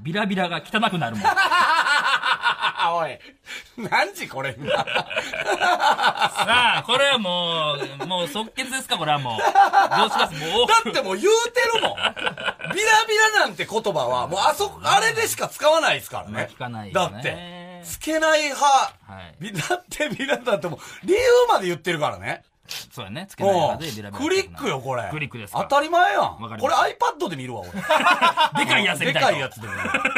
[0.02, 1.24] ビラビラが汚くなるもん。
[2.92, 3.18] おい。
[3.90, 4.70] 何時これ今。
[4.72, 4.84] さ
[6.78, 9.38] あ、これはもう、もう即決ですか、これはもう。
[9.98, 10.34] どうします？
[10.34, 10.66] もう。
[10.66, 11.96] だってもう言うてるもん。
[11.96, 16.48] ビラビラなんて言葉は、もうあそこ、あれでしか使わないですからまあね。
[16.52, 18.64] 聞かないねって、つけない派。
[18.66, 21.18] はいビだってビラだってもう、理由
[21.48, 22.42] まで言ってるからね。
[22.94, 23.26] そうやね。
[23.28, 25.06] つけないも派でビラビラう、クリックよ、これ。
[25.10, 25.66] クリックですか？
[25.68, 26.38] 当たり前やん。
[26.38, 26.84] これま
[27.18, 27.70] iPad で見るわ、俺。
[28.64, 29.68] でかいやつででかいやつで。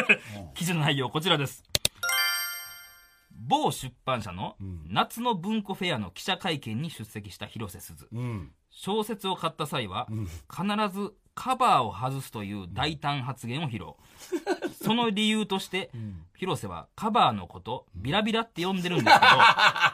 [0.55, 1.61] 記事の内容こちらです。
[3.47, 4.55] 某出版社の
[4.87, 8.07] 夏の文庫フェアの記者会見に出席した広瀬すず。
[8.11, 8.51] うん。
[8.69, 10.07] 小説を買った際は、
[10.49, 13.91] 必ずカバーを外すという大胆発言を披露。
[14.83, 15.91] その理由として、
[16.35, 19.31] 広瀬はカバーのこと、ビラビラって呼んでるんですけど、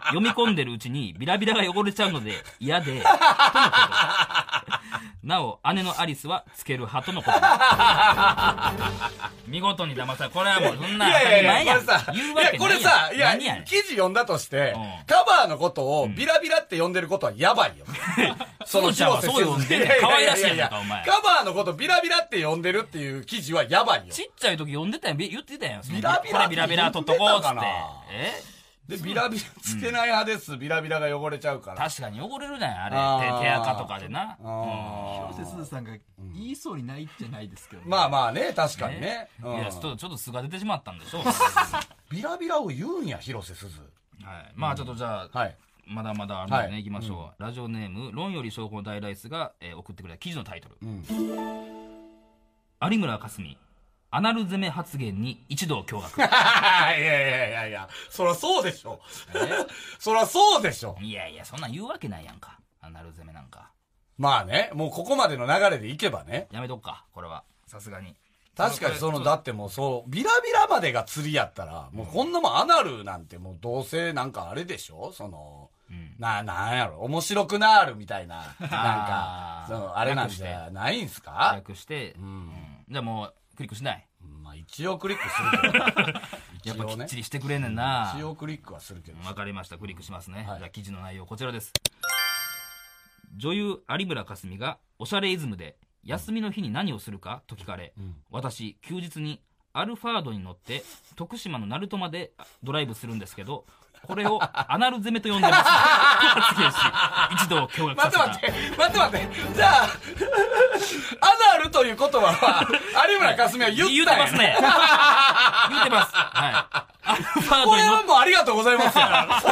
[0.08, 4.43] 読み込んでるうちにビラビラが汚れちゃうので嫌で、 とのこと。
[5.24, 7.38] なお、姉のアリスはつける派とのこと。
[9.47, 11.11] 見事に騙され、これはもうそんいなん。
[11.11, 17.86] これさ、言うわけないいや、これさ、いや、何やねん記事読んだとしてうん、カバーのことをビラビラって呼んでることはやばいよ。
[18.65, 24.13] すずちゃんはそう呼んでんねんいやいや可愛らしいやんかお前カバーのことビラビラって呼んでるっていう記事はやばいよ。
[24.13, 25.84] ちっちゃい時読んでたやん、び言ってたやん。
[25.84, 27.63] そのビラビラビラビラ取っとこうっつって言ってたかな？
[28.11, 28.53] え？
[28.88, 30.58] で、ビラビラつけない派です。
[30.58, 31.78] ビラビラが汚れちゃうから。
[31.78, 33.38] 確かに汚れるじゃん、ああーれ。
[33.40, 34.38] 手手垢とかでな。
[34.44, 35.92] あ広瀬すずさんが
[36.34, 39.30] 言いそうにないじゃないですけど、ーまあまあね、確かにね。
[39.40, 41.24] いうんや、ちょっと、ちょっと素が出てしまったんでしょう。
[42.12, 43.80] ビラビラを言うんや、広瀬すず。
[44.24, 44.52] はい。
[44.56, 45.56] まあちょっとじゃあ、はい。
[45.88, 47.42] まだまだあるのでね、はい行きましょう。
[47.42, 50.78] ラジオネーム、論より証拠の大ライスが、えー送ってくれた記事のタイトル。
[52.92, 53.56] 有村架純、
[54.16, 56.18] アナル攻め発言に一同驚愕。
[56.22, 57.01] いやい
[57.32, 58.99] やいやいや、そらそうでしょ。
[59.99, 60.97] そらそうでしょ。
[61.01, 62.59] いやいや、そんなん言うわけないやんか。
[62.82, 63.72] アナル攻めなんか。
[64.18, 66.47] まあね、もうここまでの流れでいけばね。
[66.51, 67.43] やめとくか、これは。
[67.66, 68.16] さすがに。
[68.55, 75.72] 確かにその、だってもうそう、ビラビラまでが釣りやったら、もうこんなもんアナルなんてもうどうせなんかあれでしょその、
[76.20, 81.53] な、なんやろ、面白くなるみたいな、なんかその、あれなんじゃないんすか？
[81.55, 82.51] 略して、うん
[82.89, 84.08] じゃあもう、クリックしない。
[84.41, 85.84] まあ一応クリックするけど。
[86.64, 87.16] やっぱきっち。
[87.18, 88.14] りしてくれんねんな。
[88.16, 89.24] 一応クリックはするけど。
[89.26, 89.78] わかりました。
[89.78, 90.43] クリックしますね。
[90.43, 91.72] はいじゃあ記事の内容こちらです。
[93.36, 97.93] 女優有村架純がおしゃれイズムで休みの日に何をするかと聞かれ、
[98.30, 99.41] 私休日に
[99.74, 100.84] アルファードに乗って
[101.16, 103.66] 徳島の鳴門までドライブするんですけど、
[104.08, 105.64] これをアナル攻めと呼んでます。
[105.64, 106.76] と発言し、
[107.43, 108.26] 一度驚愕させた。
[108.28, 109.54] 待って待って、待って待って。
[109.56, 109.84] じゃあ、
[111.22, 112.68] アナルという言葉は、
[113.10, 114.58] 有村架純は言ったんやてますね。
[115.70, 116.12] 言うてます。
[116.14, 116.93] はい。
[117.06, 119.04] アルファーこれドに乗っはもうありがとうございますよ。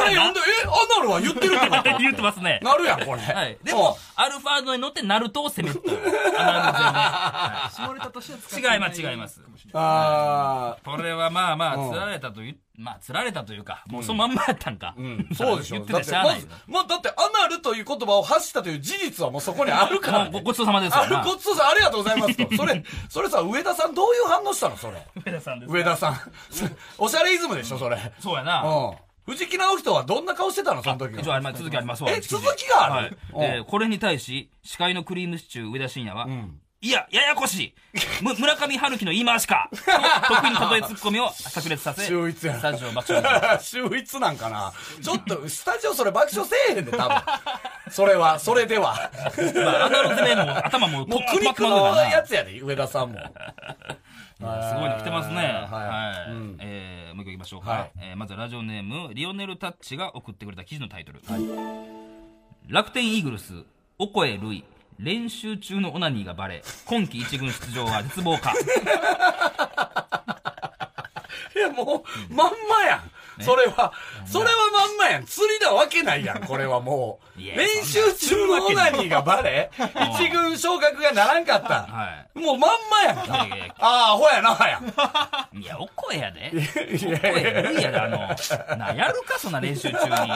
[0.02, 1.82] 俺読んで、え、アナルは言ってるってこと？
[1.82, 2.60] て 言うてますね。
[2.62, 3.20] なるやん、これ。
[3.22, 3.58] はい。
[3.62, 5.90] でも、アルファードに乗ってナルトを攻めると。
[6.38, 6.98] アナル攻め。
[6.98, 14.94] はい下ネタとしては違います違いますかもしれうん、ないあこれはまあまうんあ、釣られたという、まあ、釣られたというか、もうそのまんまやったんか。
[14.98, 15.76] ーうん、 そうでしょ。
[15.76, 22.56] 言ってたらしゃあないまず、まあ、だって、アナルという言葉を発したという事実はもうそこにあるから、ごごちそうさまですよあるごちそうさん、ありがとうございますと。
[22.56, 24.76] それ、 それさ、上田さんどういう反応したの？
[24.76, 25.06] それ。
[25.26, 26.20] 上田さんです上田さん。
[26.98, 27.98] おしゃれイズムでしょ、それ。
[28.20, 28.62] そうやな。
[28.62, 28.96] うん。
[29.24, 30.82] 藤木直人はどんな顔してたの？
[30.82, 31.20] その時は。
[31.20, 32.10] 一応あります続きありますわ。
[32.10, 33.18] え続きがある？
[33.66, 37.74] これに対し、司会のクリームシチュー上田晋也は、んいや、ややこしい
[38.22, 39.76] む村上春樹の言い回しかと
[40.34, 47.22] 得意に例えツッコミを炸裂させ、秀逸やなスタジオを爆笑秀逸なんかなちょっと、スタジオそれ爆笑せえへんで、多分。
[47.90, 49.10] それは、それでは。
[49.14, 49.60] た。
[49.62, 53.20] まあ、アナル攻めも頭ももう苦肉止まのやつやで、上田さんも。
[53.20, 55.36] すごいの来てますね。
[55.36, 56.26] はいは
[56.58, 57.70] えーもう一個いきましょうか。
[57.70, 61.22] はいえーまずはラジオネーム、リオネルタッチが送ってくれた記事のタイトル。
[62.66, 63.52] 楽天イーグルス、
[63.98, 64.64] オコエルイ、
[65.02, 68.54] 練習中のオナニーがバレ、 今季一軍出場は絶望か。
[71.54, 73.10] いや、もう、まんまやん。
[73.40, 73.92] それは、
[74.26, 75.24] それはまんまやん。
[75.24, 77.40] 釣りなわけないやん、これはもう。
[77.40, 79.70] いや練習中のオナニーがバレ、
[80.18, 81.68] 一軍昇格がならんかった。
[81.84, 83.24] はもうまんまやんい。
[83.24, 83.36] いか。
[83.38, 85.58] やいやああ、アホやな、やん。
[85.58, 86.50] いや、お声やで。
[86.52, 86.56] い
[87.10, 90.32] やお声無理やで、あの、な、やるか、そんな練習中に。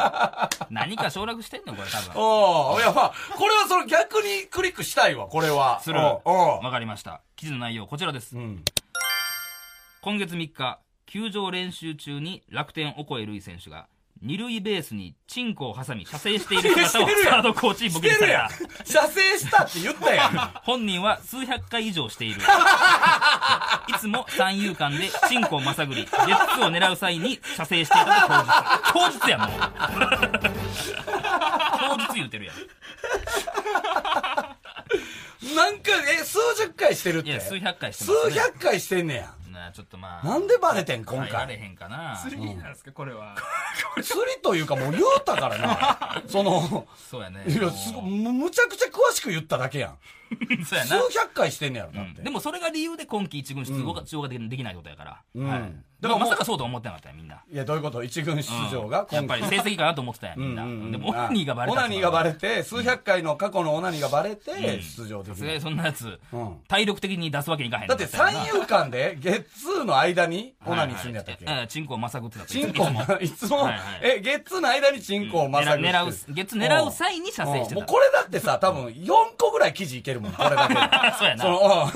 [0.71, 2.23] 何か省略してんのこれ多分。
[2.23, 5.81] おおいや、まあ、これはその逆にクリックしたいわ、これは。
[5.81, 6.01] する。
[6.01, 7.21] わかりました。
[7.37, 8.37] 記事の内容、こちらです。
[8.37, 8.65] うん。
[10.03, 13.87] 今月3日、球場練習中に楽天オコエルイ選手が、
[14.23, 18.85] 二塁ベースにチンコを挟み射精している 姿をサードコーチに目撃されしてるやんた。。
[18.85, 20.51] 射精したって言ったやん。
[20.65, 22.41] 本人は数百回以上している。
[23.89, 29.19] いつも三遊間でチンコをまさぐり、ゲッツーを狙う際に射精していたと当日。
[29.21, 29.51] 当日やん、もう。
[31.79, 32.57] 当日言うてるやん。
[35.55, 37.31] なんか、え、数十回してるって？
[37.31, 38.33] いや、数百回してます、ね。
[38.33, 39.35] 数百回してんねや。
[39.57, 41.53] なーちょっとまあなんでバレてん今回？
[41.55, 42.17] へんかな。
[42.23, 42.93] 釣りなんですか？
[42.93, 43.35] これは。
[44.03, 46.23] 釣りというかもう言うたからな。
[46.29, 47.45] その、そうやね。
[47.49, 49.99] いや、すごむむちゃくちゃ詳しく言っただけやん。
[50.65, 51.03] そうやな。
[51.03, 52.19] 数百回してんねやろ、だって。
[52.19, 52.25] うん。
[52.25, 55.49] でもそれが理由で今季一軍出場が,、出場ができできないことやから、うん。
[55.49, 58.03] はい、だからまさかそうとは思ってなかったよみんな、いや、どういうこと？
[58.03, 59.07] 一軍出場が？
[59.11, 60.93] やっぱり成績かなと思ってたよみんな、うんうんうん。
[60.93, 65.35] でもオナニーがバレたオナニーがバレて、数百回の過去のオナニーがバレて、出場できる。
[65.37, 66.57] さすがにそんなやつ、うん。
[66.69, 71.45] 体力的に出すわけにいかへんだって三遊間で、ゲッツーの間にオナニーすんねやったっけ？
[71.47, 72.51] はいはいえチンコをまさぐってたと。
[72.51, 75.93] チンコも、いつもはいはい、え、ゲッツーの間にチンコをまさぐって。
[75.93, 77.69] る狙う狙う月狙う際に射精してた。
[77.71, 77.75] うん。
[77.77, 80.81] もうこれだってさ、多分4個ぐらい記事いけるもん、 これだけで。
[81.19, 81.45] そうやな。
[81.45, 81.91] その、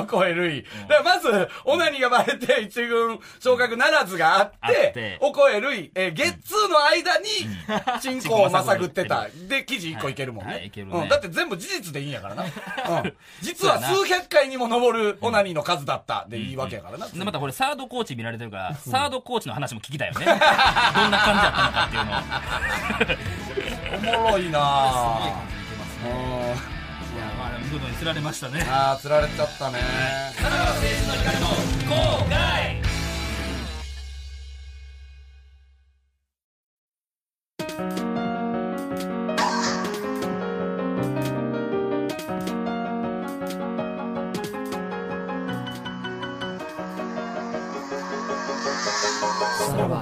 [0.00, 0.64] うん、超えるい。
[0.88, 7.28] だからまず、オナニーがバレて、一軍昇格ならずがあってて、おこえるい、えー、ゲッツーの間に、
[8.00, 9.28] チンコをまさぐってた。
[9.48, 10.70] で、記事1個いけるもんね。
[10.76, 11.08] うん。
[11.08, 12.44] だって全部事実でいいんやからな。
[12.44, 12.46] う
[13.06, 13.16] ん。
[13.40, 17.08] 実は数百回にも上るオナニーの数だったでいいわけやからな。
[17.08, 20.26] でまたこれサードコーチ見られてるから、サードコーチの話も聞きたいよね。
[20.26, 22.14] どんな感じだったのかっていうのを。
[24.18, 25.54] おもろいなぁ。
[27.64, 28.64] 見事に釣られましたね。
[28.68, 29.78] あー、釣られちゃったね。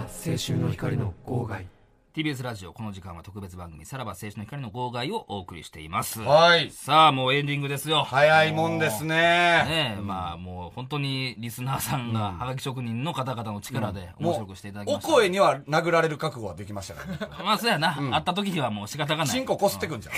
[0.02, 1.71] 青春の光の号外。
[2.14, 6.70] TBS ラジオこの時間は特別番組さらば青春の光の号外をお送りしていますはい。
[6.70, 9.16] さあもうエンディングですよ早いもんですね。
[9.16, 15.10] ねえ、まあもう本当にリスナーさんが、はがき職人の方々の力で面白くしていただきおました。
[15.10, 17.34] 声には殴られる覚悟はできましたからね。
[17.42, 19.32] まあそうやな、会った時にはもう仕方がない。
[19.32, 20.14] チンコこすってくんじゃん。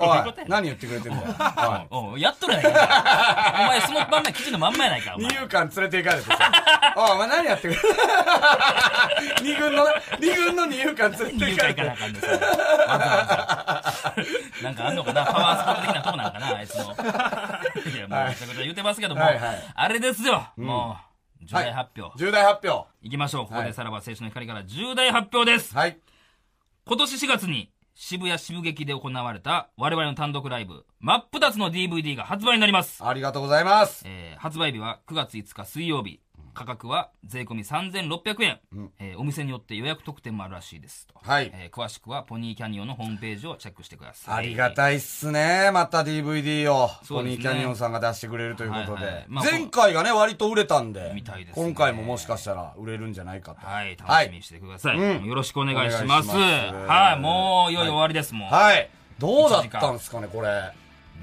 [0.00, 1.86] おい 何言ってくれてんだよ。
[1.90, 3.54] おおうやっとるやないか。
[3.58, 6.94] お前そのまんま記事のまんまやないか、二遊間連れて行かれてさ。
[6.96, 7.80] おい、お前何やってくれ
[9.42, 9.84] 二軍の、
[10.20, 11.96] 二軍の二遊間連れて入行かなあ。
[11.96, 12.26] かんでさ。
[12.28, 14.62] わざわざ。
[14.62, 15.24] なんかあんのかな？
[15.26, 16.56] パワースポット的なとこなんかな？
[16.56, 16.82] あいつの。
[16.84, 20.96] いや、もうめちゃくちゃ言ってますけども、はいはいあれですよ、も
[21.40, 22.18] う、重大発表。
[22.18, 22.88] 重大発表。
[23.02, 23.44] いきましょう。
[23.44, 25.74] ここはいでさらば青春の光から重大発表です。
[25.76, 25.98] はい。
[26.86, 33.04] 今年4月に渋谷渋劇で行われた我々の単独ライブ、真っ二つの DVD が発売になります。
[33.04, 34.04] ありがとうございます。
[34.06, 36.20] えー発売日は9月5日水曜日。
[36.58, 38.58] 価格は税込み3600円、
[38.98, 41.14] えーお店によって予約特典もあるらしいですと。
[41.22, 44.34] はいえー詳しくはポニーキャニオンのホームページをチェックしてください。
[44.34, 45.70] ありがたいっすね。
[45.72, 49.24] また DVD を、そうですねポニーキャニオンさんが出してくれるということはいはいで。
[49.28, 53.64] まあ前回がね、割と売れたんでみたいですね今回ももしかしたら売れるんじゃないかと。
[53.64, 54.98] はい、楽しみにしてください。
[54.98, 56.30] うんよろしくお願いします。
[56.30, 58.52] お願いしますはい、もういよいよ終わりです、もう。
[58.52, 58.90] はい。
[59.18, 60.48] どうだったんすかね、これ。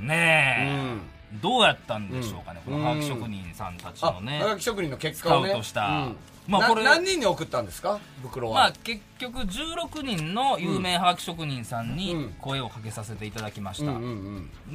[0.01, 1.14] うねえ、ん。
[1.41, 2.73] どうやったんでしょうかね、うん。
[2.73, 4.39] このハガキ職人さんたちあ、のね。
[4.41, 5.49] はがき職人の結果をね。
[5.49, 6.15] スカウトしたうん。
[6.47, 7.99] まあこれな何人に送ったんですか？
[8.21, 8.55] 袋は。
[8.55, 11.95] まあ結局16人の有名ハガキ職人さんうん。
[11.95, 13.93] に声をかけさせていただきました。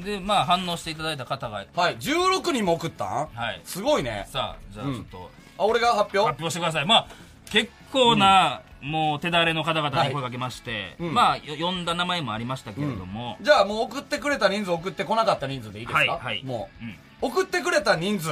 [0.05, 3.29] でまあ反応していただいた方がはい、16人も送ったん？
[3.33, 3.61] はい。
[3.65, 4.27] すごいね。
[4.29, 6.19] さあじゃあちょっとあ、俺が発表？
[6.19, 7.09] 発表してください、まあ
[7.51, 10.09] 結構な、もう手だれの方々はい。
[10.09, 11.15] に声かけまして、うん。
[11.15, 15.99] まあよ呼んだ名前もありましたけれども、じゃあもう送ってくれた人数送ってこなかった人数でいいですか？
[15.99, 16.43] はいはい。
[16.45, 16.85] もう。
[16.85, 16.97] うん。
[17.23, 18.31] 送ってくれた人数、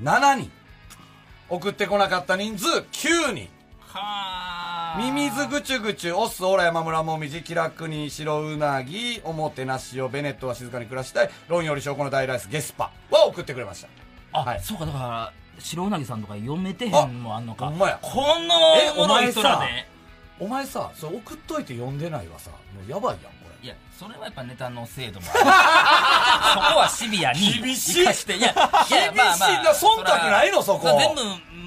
[0.00, 0.50] 7人。
[1.48, 3.48] 送ってこなかった人数、9人。
[3.80, 13.88] はあミミズぐちゅぐちゅ、オス、オラ、山村もみじ、気楽に白うなぎ、おもてなしを、ベネットは静かに暮らしたい、論より証拠の大ライス、ゲスパは送ってくれました。
[14.32, 14.60] あ、はい。
[14.60, 19.32] そうかだから白うなぎさんとか読めてへんのもあんのかこのえお前で
[20.38, 23.66] お前さ、それ送っといて読んでないわさ、もうやばいやん、これ。
[23.66, 25.40] いや、それはやっぱネタの精度もある。
[26.68, 27.40] そこはシビアに。
[27.54, 28.02] 厳しい。
[28.02, 31.22] いや、いや、厳しいな忖度ないのそこ全部、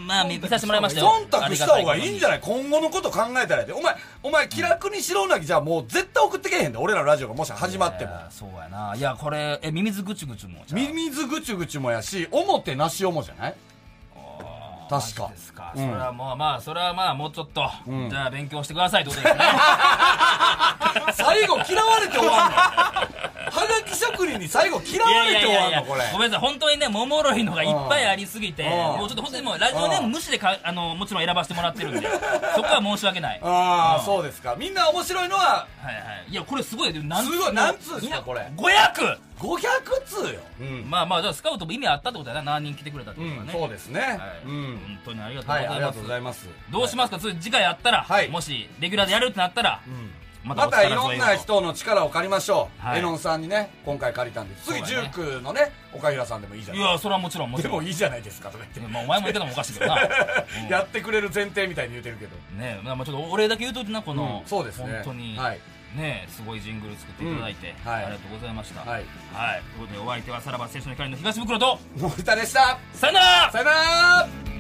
[0.06, 1.08] まあ、見させてもらいましたよ。
[1.32, 2.40] 忖度した方がいいんじゃない？
[2.42, 3.74] 今後のこと考えたらやで。
[3.74, 6.78] お前、お前、気楽に白うなぎじゃあもう絶対送ってけへんで。
[6.78, 8.12] 俺らのラジオがもし始まっても。
[8.30, 8.94] そうやな。
[8.96, 10.62] いや、これ、え、ミミズぐちゅぐちゅも。
[10.68, 13.56] じゃあミミズぐちゅぐちゅもやし、おもてなしおもじゃない？
[14.90, 15.72] 確かですか。
[15.76, 19.42] うんそれはもう、まあ、それはまあ、もうちょっと、んじゃあ勉強してくださいってことですね。
[21.14, 23.29] 最後嫌われて終わんの
[24.00, 26.02] 職人に最後嫌われて終わんのこれ。
[26.12, 28.70] ごめんなさい、本当にね、ももろいのがいっぱいありすぎて、うん
[29.00, 32.08] もうちょっと本当にもう、ラジオネーム無視でか、あの、もちろん選ばせてもらってるんで、
[32.56, 33.40] そこは申し訳ない。
[33.44, 34.56] ああ、うんそうですか。
[34.58, 36.32] みんな面白いのは、はいはい。
[36.32, 37.02] いや、これすごいよ。
[37.04, 39.18] 何すごい何通ですかこれ ?500!
[39.40, 40.40] 500通よ。
[40.60, 40.90] うん。
[40.90, 42.54] まあまあ、じゃあスカウトも意味あったってことだな。
[42.54, 43.54] 何人来てくれたってうん、ことはね。
[43.54, 44.02] そうですね。
[44.02, 44.20] はい。
[44.46, 44.80] うん。
[44.86, 45.76] 本当にありがとうごはい、ざいます。
[45.76, 46.48] ありがとうございます。
[46.72, 49.80] どうしますか、次次回やったら、はいもし、レギュラーでやるってなったら、
[50.44, 50.50] うん。
[50.50, 52.86] ままたいろんな人の力を借りましょう。
[52.86, 53.00] はい。
[53.00, 54.56] エノンさんにね、今回借りたんで。
[54.56, 56.84] 次、ねュークのね、岡平さんでもいいじゃない。
[56.84, 57.72] いやそれはもちろんもちろん。
[57.72, 58.94] でもいいじゃないですか、とか言って。
[58.94, 59.96] まあ、お前も言ってたのもおかしいけどな、
[60.64, 60.68] うん。
[60.70, 62.36] やってくれる前提みたいに言うてるけど。
[62.58, 64.94] ねまあちょっとお礼だけ言うとなこの、うんそうですね。
[65.04, 65.60] 本当に、はい。
[65.96, 68.04] ねすごいジングル作っていただいて、うんはい。
[68.04, 68.82] ありがとうございました。
[68.82, 69.06] はい。
[69.34, 72.78] はい、ということでお相手はさらば青春の光の東袋と森田でした。
[72.94, 73.52] さよなら。
[73.52, 74.59] さよなら